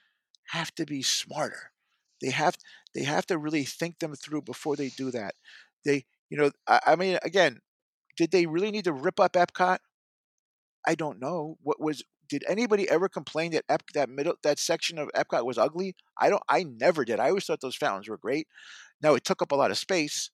[0.48, 1.72] have to be smarter.
[2.20, 2.56] They have
[2.94, 5.34] they have to really think them through before they do that.
[5.84, 7.60] They, you know, I, I mean, again,
[8.16, 9.78] did they really need to rip up Epcot?
[10.88, 11.58] I don't know.
[11.62, 15.58] What was did anybody ever complain that Ep, that middle that section of Epcot was
[15.58, 15.96] ugly?
[16.18, 16.42] I don't.
[16.48, 17.20] I never did.
[17.20, 18.48] I always thought those fountains were great.
[19.02, 20.30] Now it took up a lot of space,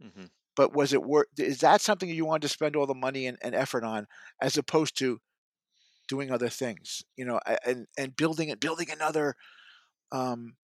[0.00, 1.26] hmm but was it worth?
[1.38, 4.06] Is that something you wanted to spend all the money and, and effort on,
[4.42, 5.20] as opposed to
[6.08, 7.02] doing other things?
[7.16, 9.36] You know, and and building it, building another,
[10.12, 10.56] um,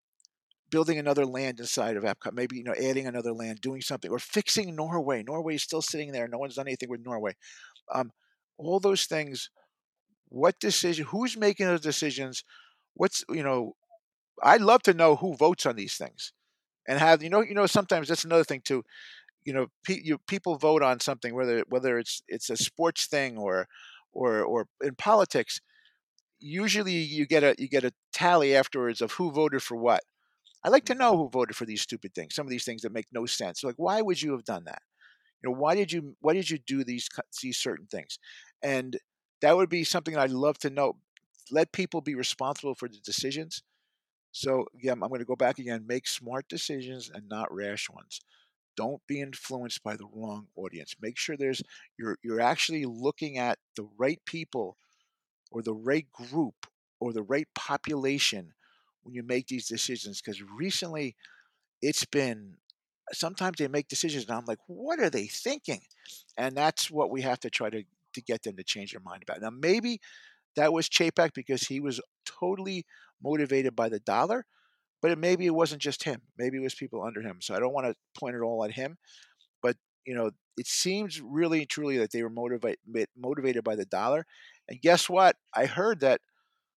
[0.70, 2.34] building another land inside of Epcot.
[2.34, 5.22] Maybe you know, adding another land, doing something, or fixing Norway.
[5.24, 6.28] Norway is still sitting there.
[6.28, 7.34] No one's done anything with Norway.
[7.94, 8.12] Um,
[8.58, 9.50] all those things.
[10.28, 11.06] What decision?
[11.06, 12.44] Who's making those decisions?
[12.94, 13.74] What's you know?
[14.42, 16.32] I'd love to know who votes on these things,
[16.88, 18.84] and have you know you know sometimes that's another thing too
[19.44, 23.38] you know pe- you, people vote on something whether whether it's it's a sports thing
[23.38, 23.68] or
[24.12, 25.60] or or in politics
[26.40, 30.02] usually you get a you get a tally afterwards of who voted for what
[30.64, 30.98] i like to Mhm.
[30.98, 33.64] know who voted for these stupid things some of these things that make no sense
[33.64, 34.82] like why would you have done that
[35.42, 37.08] You know, why did you why did you do these
[37.42, 38.18] these certain things?
[38.62, 38.98] And
[39.40, 40.96] that would be something I'd love to know.
[41.50, 43.62] Let people be responsible for the decisions.
[44.32, 45.84] So yeah, I'm going to go back again.
[45.86, 48.20] Make smart decisions and not rash ones.
[48.76, 50.96] Don't be influenced by the wrong audience.
[51.00, 51.62] Make sure there's
[51.98, 54.76] you're you're actually looking at the right people
[55.50, 56.66] or the right group
[57.00, 58.54] or the right population
[59.02, 60.20] when you make these decisions.
[60.20, 61.16] Because recently,
[61.82, 62.56] it's been
[63.12, 65.82] sometimes they make decisions and I'm like, what are they thinking?
[66.36, 67.84] And that's what we have to try to
[68.14, 69.40] to get them to change their mind about.
[69.40, 70.00] Now maybe
[70.56, 72.84] that was Chapek because he was totally
[73.22, 74.44] motivated by the dollar,
[75.02, 76.22] but it, maybe it wasn't just him.
[76.38, 77.38] Maybe it was people under him.
[77.40, 78.98] So I don't want to point it all at him,
[79.62, 82.78] but you know, it seems really truly that they were motivated
[83.16, 84.26] motivated by the dollar.
[84.68, 85.36] And guess what?
[85.54, 86.20] I heard that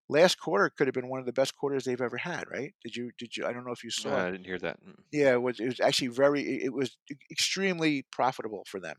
[0.10, 2.46] last quarter could have been one of the best quarters they've ever had.
[2.52, 2.74] Right?
[2.84, 3.12] Did you?
[3.18, 3.46] Did you?
[3.46, 4.10] I don't know if you saw.
[4.10, 4.28] It.
[4.28, 4.78] I didn't hear that.
[4.84, 4.96] Mm.
[5.12, 5.60] Yeah, it was.
[5.60, 6.42] It was actually very.
[6.64, 6.98] It was
[7.32, 8.96] extremely profitable for them.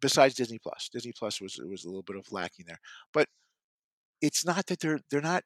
[0.00, 2.80] Besides Disney Plus, Disney Plus was was a little bit of lacking there,
[3.12, 3.28] but
[4.22, 5.44] it's not that they're they're not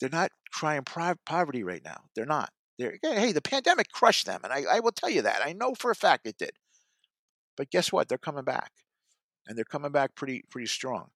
[0.00, 2.02] they're not crying poverty right now.
[2.14, 2.50] They're not.
[2.78, 5.40] They're hey, the pandemic crushed them, and I, I will tell you that.
[5.44, 6.52] I know for a fact it did.
[7.56, 8.08] But guess what?
[8.08, 8.72] They're coming back,
[9.46, 11.10] and they're coming back pretty pretty strong.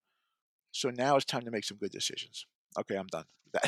[0.78, 2.46] So now it's time to make some good decisions.
[2.78, 3.24] Okay, I'm done.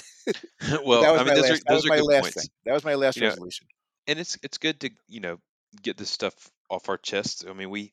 [0.61, 1.63] That, well, that was I mean, my those last.
[1.63, 2.35] are That those was are my last points.
[2.35, 2.49] thing.
[2.65, 3.67] That was my last You know, resolution.
[4.07, 5.39] and it's it's good to you know
[5.83, 6.35] get this stuff
[6.71, 7.45] off our chests.
[7.49, 7.93] I mean, we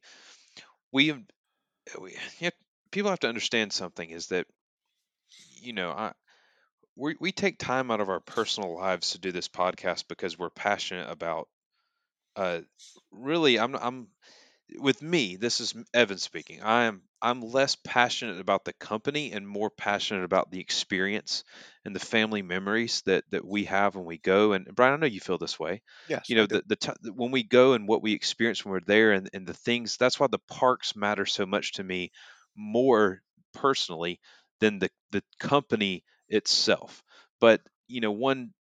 [0.92, 1.14] we,
[2.00, 2.52] we you
[2.92, 4.48] people have to understand something is that
[5.62, 6.14] you know I
[6.96, 10.50] we we take time out of our personal lives to do this podcast because we're
[10.50, 11.50] passionate about
[12.36, 12.62] uh
[13.12, 14.08] really I'm I'm
[14.76, 16.62] with me, this is Evan speaking.
[16.62, 21.44] I am I'm less passionate about the company and more passionate about the experience
[21.86, 24.54] and the family memories that that we have when we go.
[24.54, 25.82] And Bryan, I know you feel this way.
[26.08, 28.82] Yes, You know, the the ti when we go and what we experience when we're
[28.82, 29.98] there, and and the things.
[29.98, 32.12] That's why the parks matter so much to me,
[32.56, 33.22] more
[33.54, 34.20] personally
[34.60, 37.04] than the the company itself.
[37.40, 38.54] But you know, one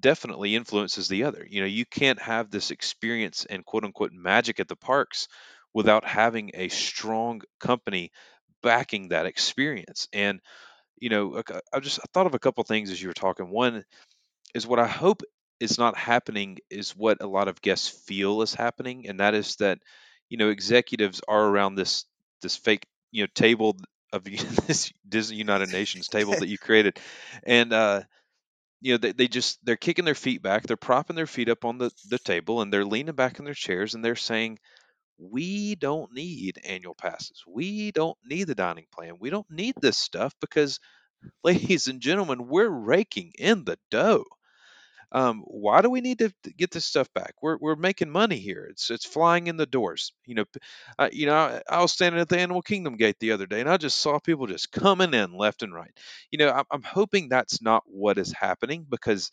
[0.00, 1.46] definitely influences the other.
[1.48, 5.28] You know, you can't have this experience and quote unquote magic at the parks
[5.74, 8.10] without having a strong company
[8.62, 10.08] backing that experience.
[10.12, 10.40] And,
[10.98, 13.50] you know, I just thought of a couple things as you were talking.
[13.50, 13.84] One
[14.54, 15.22] is what I hope
[15.60, 19.56] is not happening is what a lot of guests feel is happening, and that is
[19.56, 19.78] that,
[20.28, 22.04] you know, executives are around this
[22.42, 23.76] this fake, you know, table
[24.12, 24.24] of
[24.66, 26.98] this Disney United Nations table that you created.
[27.44, 28.02] And uh
[28.80, 31.64] you know they, they just they're kicking their feet back they're propping their feet up
[31.64, 34.58] on the, the table and they're leaning back in their chairs and they're saying
[35.18, 37.42] we don't need annual passes.
[37.46, 39.14] We don't need the dining plan.
[39.20, 40.78] We don't need this stuff because
[41.44, 44.24] ladies and gentlemen we're raking in the dough
[45.12, 47.34] um, why do we need to get this stuff back?
[47.42, 48.66] We're, we're making money here.
[48.70, 50.12] It's it's flying in the doors.
[50.26, 50.44] You know,
[50.98, 51.34] uh, you know.
[51.34, 53.98] I, I was standing at the Animal Kingdom gate the other day, and I just
[53.98, 55.92] saw people just coming in left and right.
[56.30, 59.30] You know, I'm, I'm hoping that's not what is happening because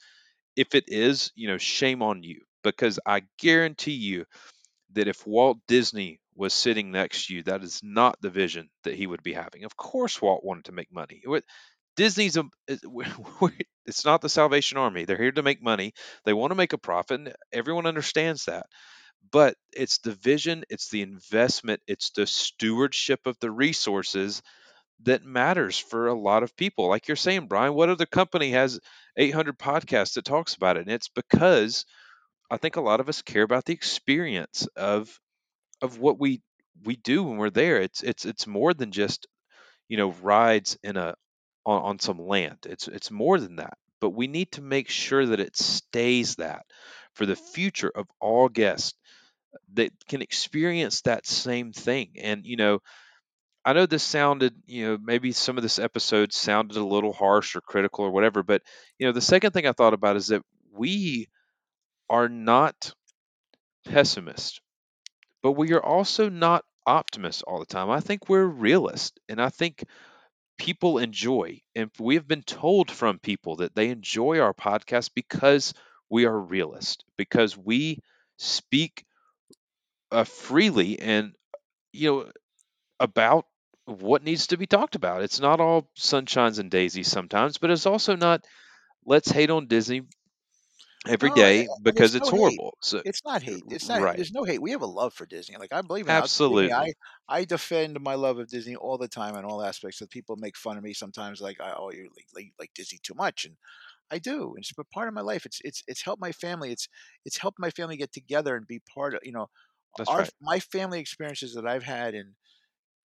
[0.55, 2.41] if it is, you know, shame on you.
[2.63, 4.26] Because I guarantee you
[4.93, 8.95] that if Walt Disney was sitting next to you, that is not the vision that
[8.95, 9.63] he would be having.
[9.63, 11.21] Of course, Walt wanted to make money.
[11.96, 12.46] Disney's a,
[13.86, 15.06] it's not the Salvation Army.
[15.06, 15.93] They're here to make money.
[16.26, 18.68] They want to make a profit, and everyone understands that.
[19.32, 24.41] But it's the vision, it's the investment, it's the stewardship of the resources
[25.04, 26.88] that matters for a lot of people.
[26.89, 28.80] Like you're saying, Bryan, what other company has
[29.18, 30.82] 800 podcasts that talks about it?
[30.82, 31.86] And it's because
[32.52, 35.20] I think a lot of us care about the experience of
[35.82, 36.41] of what we
[36.84, 37.82] we do when we're there.
[37.82, 39.28] It's it's it's more than just
[39.89, 41.16] you know rides in a
[41.66, 42.59] on, on some land.
[42.66, 43.78] It's it's more than that.
[44.01, 46.66] But we need to make sure that it stays that
[47.13, 48.93] for the future of all guests
[49.74, 52.11] that can experience that same thing.
[52.22, 52.80] And you know,
[53.66, 57.55] I know this sounded, you know, maybe some of this episode sounded a little harsh
[57.55, 58.61] or critical or whatever, but
[58.99, 61.28] you know, the second thing I thought about is that we
[62.09, 62.93] are not
[63.86, 64.59] pessimists,
[65.43, 67.89] but we are also not optimists all the time.
[67.89, 69.84] I think we're realists, and I think
[70.58, 75.74] people enjoy, and we have been told from people that they enjoy our podcast because
[76.10, 77.99] we are realists, because we
[78.38, 79.06] speak
[80.12, 81.34] uh, freely and
[81.93, 82.32] you know
[82.99, 83.45] about
[83.86, 85.24] what needs to be talked about.
[85.24, 88.45] It's not all sunshines and daisies sometimes, but it's also not
[89.06, 90.03] let's hate on Disney
[91.08, 92.64] every No, day because it's it's no hate.
[92.70, 92.78] horrible.
[92.82, 93.66] So It's not hate.
[93.70, 94.03] It's not.
[94.03, 94.62] right, There's no hate.
[94.62, 95.58] We have a love for Disney.
[95.58, 96.28] Like I believe me, I.
[96.74, 96.88] I absolutely.
[97.28, 99.99] I defend my love of Disney all the time in all aspects.
[99.99, 103.14] So people make fun of me sometimes, like, "Oh, you like, like like Disney too
[103.16, 103.58] much," and
[104.12, 104.56] I do.
[104.58, 105.45] It's a part of my life.
[105.45, 106.72] It's it's it's helped my family.
[106.72, 106.89] It's
[107.26, 109.49] it's helped my family get together and be part of you know
[109.97, 110.32] That's our right.
[110.41, 112.36] my family experiences that I've had in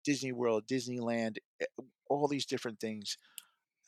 [0.04, 1.66] Disney World, Disneyland, eh,
[2.08, 3.18] all these different things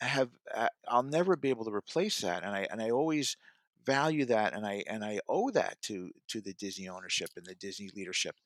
[0.00, 3.36] have uh, I'll never be able to replace that, and I and I always
[3.84, 7.54] value that, and I and I owe that to to the Disney ownership and the
[7.54, 8.36] Disney leadership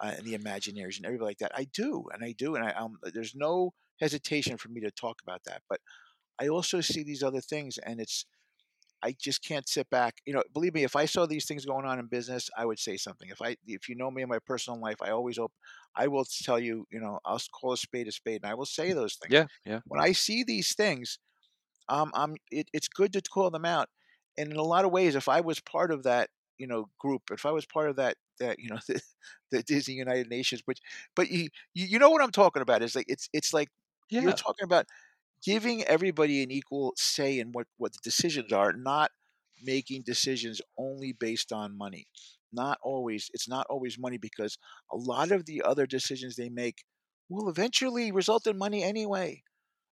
[0.00, 1.52] uh, and the Imagineers and everybody like that.
[1.54, 5.20] I do, and I do, and I um, there's no hesitation for me to talk
[5.22, 5.62] about that.
[5.68, 5.80] But
[6.40, 8.26] I also see these other things, and it's
[9.02, 10.20] I just can't sit back.
[10.26, 12.78] You know, believe me, if I saw these things going on in business, I would
[12.78, 13.30] say something.
[13.30, 15.52] If I, if you know me in my personal life, I always hope
[15.96, 16.86] I will tell you.
[16.90, 19.32] You know, I'll call a spade a spade, and I will say those things.
[19.32, 21.18] Yeah, yeah, When I see these things,
[21.88, 22.36] um, I'm.
[22.50, 23.88] It, it's good to call them out.
[24.38, 27.22] And in a lot of ways, if I was part of that, you know, group,
[27.32, 29.00] if I was part of that, that you know, the,
[29.50, 30.80] the Disney United Nations, which,
[31.16, 32.82] but you, you, you know what I'm talking about?
[32.82, 33.68] Is like it's, it's like
[34.10, 34.86] you're talking about
[35.44, 39.10] giving everybody an equal say in what what the decisions are, not
[39.62, 42.06] making decisions only based on money.
[42.52, 43.30] Not always.
[43.32, 44.58] It's not always money because
[44.92, 46.84] a lot of the other decisions they make
[47.28, 49.42] will eventually result in money anyway.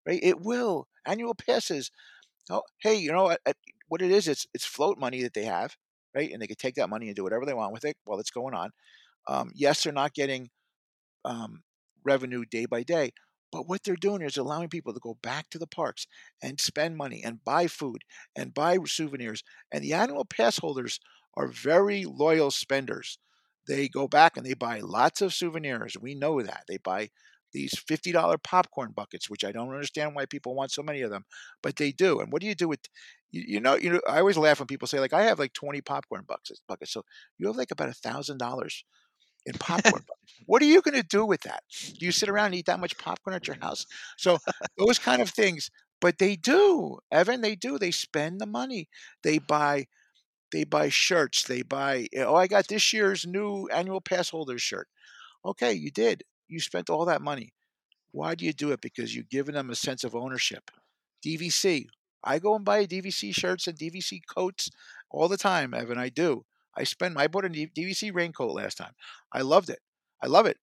[0.07, 0.21] Right?
[0.23, 0.89] It will.
[1.07, 1.91] Annual passes.
[2.51, 3.37] Oh, hey, you know?
[3.89, 4.29] What it is?
[4.29, 5.77] It's it's float money that they have,
[6.15, 6.31] right?
[6.33, 8.31] And they can take that money and do whatever they want with it while it's
[8.31, 8.71] going on.
[9.29, 10.51] Um, yes, they're not getting
[11.25, 11.63] um,
[12.05, 13.13] revenue day by day.
[13.51, 16.07] But what they're doing is allowing people to go back to the parks
[16.43, 18.03] and spend money and buy food
[18.37, 19.43] and buy souvenirs.
[19.73, 21.01] And the annual pass holders
[21.35, 23.19] are very loyal spenders.
[23.67, 25.97] They go back and they buy lots of souvenirs.
[26.01, 26.65] We know that.
[26.69, 27.11] They buy
[27.53, 31.25] these $50 popcorn buckets, which I don't understand why people want so many of them,
[31.63, 32.21] but they do.
[32.21, 32.81] And what do you do with
[33.31, 35.53] you, you know, you know, I always laugh when people say, like, I have like
[35.53, 36.93] 20 popcorn buckets buckets.
[36.93, 37.05] So
[37.39, 38.85] you have like about a thousand dollars
[39.47, 40.05] in popcorn.
[40.47, 41.63] What are you going to do with that?
[41.99, 43.87] Do you sit around and eat that much popcorn at your house?
[44.17, 44.39] So
[44.79, 45.71] those kind of things.
[46.01, 47.41] But they do, Evan.
[47.41, 47.79] They do.
[47.79, 48.89] They spend the money.
[49.25, 49.87] They buy.
[50.53, 51.43] They buy shirts.
[51.43, 52.07] They buy.
[52.17, 54.89] Oh, I got this year's new annual pass holder shirt.
[55.45, 56.23] Okay, you did.
[56.49, 57.53] You spent all that money.
[58.11, 58.81] Why do you do it?
[58.81, 60.71] Because you've given them a sense of ownership.
[61.25, 61.87] DVC.
[62.25, 64.71] I go and buy DVC shirts and DVC coats
[65.11, 65.99] all the time, Evan.
[65.99, 66.45] I do.
[66.77, 67.17] I spend.
[67.19, 68.93] I bought a DVC raincoat last time.
[69.33, 69.81] I loved it.
[70.23, 70.57] I love it,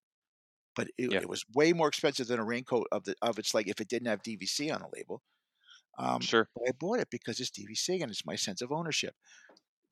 [0.74, 1.18] but it, yeah.
[1.20, 3.88] it was way more expensive than a raincoat of the of its like if it
[3.88, 5.22] didn't have DVC on the label.
[5.98, 6.48] Um, Sure.
[6.54, 9.14] but I bought it because it's DVC and it's my sense of ownership.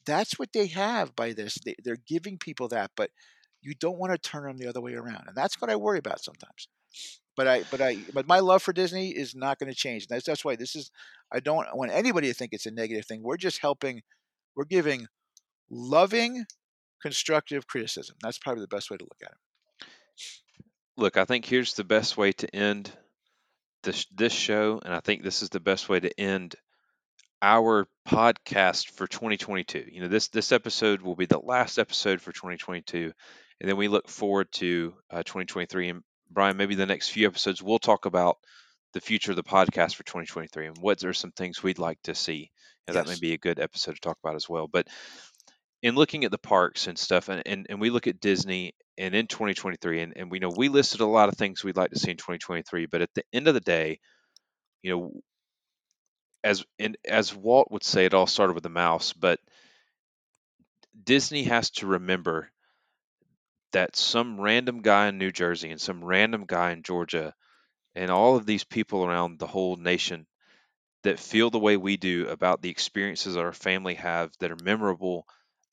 [0.04, 1.56] That's what they have by this.
[1.64, 3.10] They, they're giving people that, but
[3.64, 5.98] you don't want to turn them the other way around, and that's what I worry
[5.98, 6.68] about sometimes.
[7.36, 10.06] But I, but I, but my love for Disney is not going to change.
[10.06, 10.90] That's that's why this is.
[11.32, 13.22] I don't want anybody to think it's a negative thing.
[13.22, 14.02] We're just helping.
[14.54, 15.08] We're giving
[15.68, 16.44] loving,
[17.02, 18.16] constructive criticism.
[18.22, 19.88] That's probably the best way to look at it.
[20.96, 22.92] Look, I think here's the best way to end
[23.82, 26.54] this this show, and I think this is the best way to end
[27.42, 29.86] our podcast for 2022.
[29.90, 33.12] You know, this this episode will be the last episode for 2022,
[33.64, 35.88] and then we look forward to uh, 2023.
[35.88, 38.36] And Bryan, maybe the next few episodes we'll talk about
[38.92, 42.14] the future of the podcast for 2023 and what are some things we'd like to
[42.14, 42.50] see.
[42.86, 44.68] You know, That may be a good episode to talk about as well.
[44.68, 44.88] But
[45.82, 49.14] in looking at the parks and stuff, and, and, and we look at Disney and
[49.14, 51.98] in 2023, and, and we know we listed a lot of things we'd like to
[51.98, 53.98] see in 2023, but at the end of the day,
[54.82, 55.12] you know,
[56.44, 59.40] as and as Walt would say, it all started with a mouse, but
[61.02, 62.50] Disney has to remember
[63.74, 67.34] that some random guy in New Jersey and some random guy in Georgia
[67.94, 70.26] and all of these people around the whole nation
[71.02, 75.26] that feel the way we do about the experiences our family have that are memorable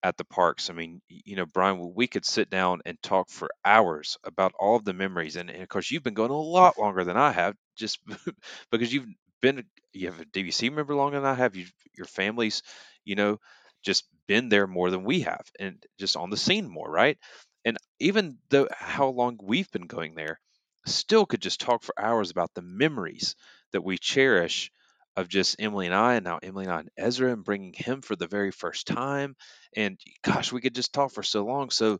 [0.03, 0.69] at the parks.
[0.69, 4.75] I mean, you know, Bryan, we could sit down and talk for hours about all
[4.75, 5.35] of the memories.
[5.35, 7.99] And, and of course, you've been going a lot longer than I have, just
[8.71, 9.07] because you've
[9.41, 11.55] been, you have a DVC member longer than I have.
[11.55, 12.63] You, your family's,
[13.05, 13.39] you know,
[13.83, 17.17] just been there more than we have, and just on the scene more, right?
[17.65, 20.39] And even though how long we've been going there,
[20.85, 23.35] still could just talk for hours about the memories
[23.71, 24.71] that we cherish
[25.15, 28.01] of just Emily and I, and now Emily and I and Ezra, and bringing him
[28.01, 29.35] for the very first time.
[29.75, 31.69] And gosh, we could just talk for so long.
[31.69, 31.99] So,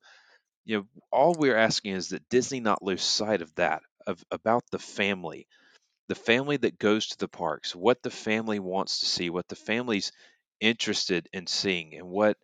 [0.66, 4.64] you know, all we're asking is that Disney not lose sight of that, of about
[4.72, 5.48] the family,
[6.10, 9.56] the family that goes to the parks, what the family wants to see, what the
[9.56, 10.12] family's
[10.62, 12.38] interested in seeing, and what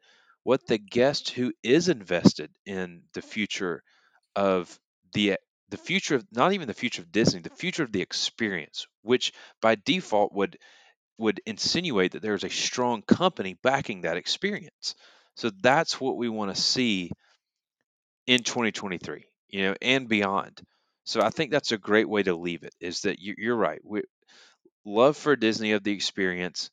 [0.48, 3.84] what the guest who is invested in the future
[4.36, 4.80] of
[5.14, 5.38] the
[5.70, 9.34] the future of not even the future of Disney, the future of the experience, which
[9.62, 10.58] by default would
[11.18, 14.96] would insinuate that there's a strong company backing that experience.
[15.36, 17.12] So that's what we want to see
[18.26, 20.62] in 2023, you know, and beyond.
[21.06, 22.76] So I think that's a great way to leave it.
[22.82, 23.80] Is that you, you're right.
[23.84, 24.04] We
[24.86, 26.72] love for Disney of the experience,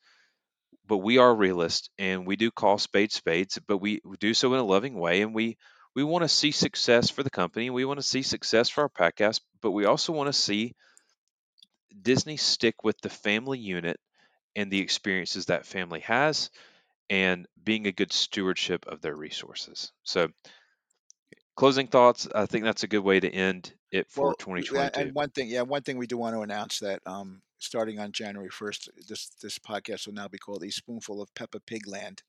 [0.87, 4.61] but we are realists and we do call spades spades, but we, do so in
[4.61, 5.57] a loving way, and we
[5.95, 7.71] we want to see success for the company.
[7.71, 10.75] We want to see success for our podcast, but we also want to see
[12.03, 13.99] Disney stick with the family unit
[14.57, 16.51] and the experiences that family has
[17.11, 19.93] and being a good stewardship of their resources.
[20.03, 20.29] So,
[21.57, 25.01] closing thoughts, I think that's a good way to end it for Well, 2022.
[25.01, 28.13] and one thing, yeah, one thing we do want to announce that um, starting on
[28.13, 32.23] January first, this this podcast will now be called a spoonful of Peppa Pig Land,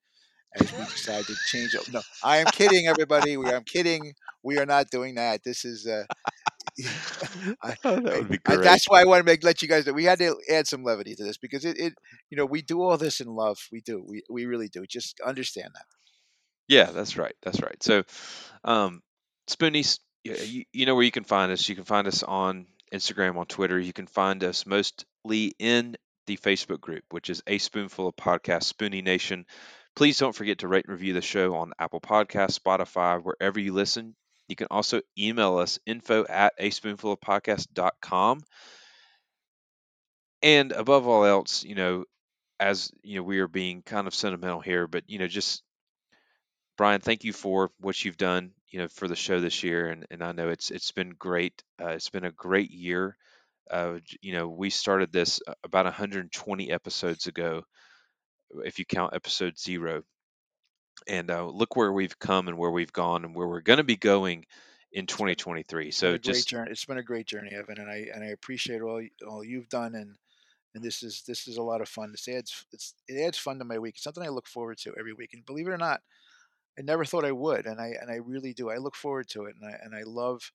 [0.59, 1.91] as we decide to change it.
[1.93, 3.38] No, I am kidding, everybody.
[3.38, 4.13] We I'm kidding.
[4.43, 5.43] We are not doing that.
[5.43, 6.05] This is uh,
[7.63, 8.63] I, Oh, that would be I- great.
[8.63, 10.84] that's why I want to make let you guys know we had to add some
[10.84, 11.93] levity to this because it, it
[12.30, 13.57] you know we do all this in love.
[13.71, 14.03] We do.
[14.07, 14.86] We we really do.
[14.88, 15.86] Just understand that.
[16.67, 17.36] Yeah, that's right.
[17.43, 17.82] That's right.
[17.84, 18.03] So,
[18.63, 19.01] um,
[19.49, 21.67] Spoonies, you, you know where you can find us.
[21.69, 23.80] You can find us on Instagram, on Twitter.
[23.80, 25.96] You can find us mostly in
[26.28, 29.46] the Facebook group, which is A Spoonful of Podcast, Spoonie Nation.
[29.96, 33.74] Please don't forget to rate and review the show on Apple Podcasts, Spotify, wherever you
[33.74, 34.16] listen.
[34.48, 38.41] You can also email us info at a spoonful of podcast.com.
[40.41, 42.06] And above all else, you know,
[42.60, 45.64] as you know, we are being kind of sentimental here, but you know, just
[46.78, 50.05] Bryan, thank you for what you've done, you know, for the show this year, and
[50.11, 51.63] and I know it's it's been great.
[51.82, 53.15] Uh, it's been a great year.
[53.71, 57.63] Uh, you know, we started this uh, about 120 episodes ago,
[58.65, 60.03] if you count episode zero,
[61.07, 63.86] and uh, look where we've come and where we've gone and where we're going to
[63.86, 64.45] be going
[64.91, 65.88] in 2023.
[65.88, 66.71] It's been So great just journey.
[66.71, 69.95] It's been a great journey, Evan, and I and I appreciate all all you've done
[69.95, 70.17] and
[70.73, 72.11] and this is this is a lot of fun.
[72.11, 73.95] This adds it's it adds fun to my week.
[73.95, 75.34] It's something I look forward to every week.
[75.34, 76.01] And believe it or not,
[76.78, 78.69] I never thought I would, and I and I really do.
[78.69, 80.51] I look forward to it, and I and I love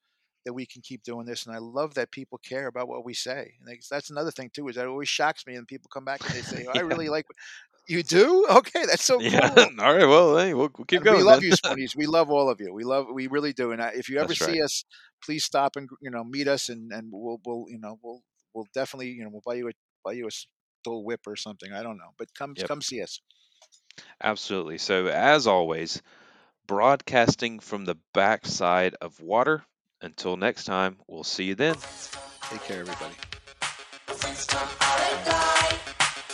[0.47, 3.15] that we can keep doing this, and I love that people care about what we
[3.15, 3.55] say.
[3.59, 6.05] And that's that's another thing too is that it always shocks me, and people come
[6.05, 7.27] back and they say, "Oh, "I really like."
[7.89, 8.47] You do?
[8.51, 9.41] Okay, that's so yeah.
[9.41, 9.71] cool.
[9.79, 11.97] All right, well, hey, we'll, we'll keep And we love you, Spoonies.
[11.97, 12.73] We love all of you.
[12.75, 13.71] We love, we really do.
[13.73, 14.59] And I, if you ever That's right.
[14.59, 14.85] see us,
[15.23, 18.23] please stop and you know meet us, and and we'll we'll you know we'll
[18.55, 19.73] we'll definitely you know we'll buy you a
[20.05, 20.31] buy you a
[20.85, 21.73] Dole whip or something.
[21.73, 23.21] I don't know, but come Yep, come see us.
[24.23, 24.79] Absolutely.
[24.79, 26.03] So as always,
[26.67, 29.65] broadcasting from the backside of water.
[30.01, 31.75] Until next time, we'll see you then.
[32.43, 33.15] Take care, everybody.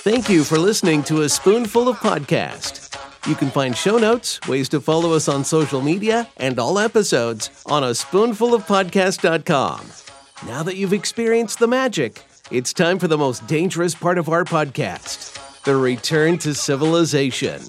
[0.05, 2.93] Thank you for listening to A Spoonful of Podcast.
[3.27, 7.51] You can find show notes, ways to follow us on social media, and all episodes
[7.67, 9.87] on a spoonfulofpodcast.com.
[10.47, 14.45] Now that you've experienced the magic, it's time for the most dangerous part of our
[14.45, 17.61] podcast the return to civilization.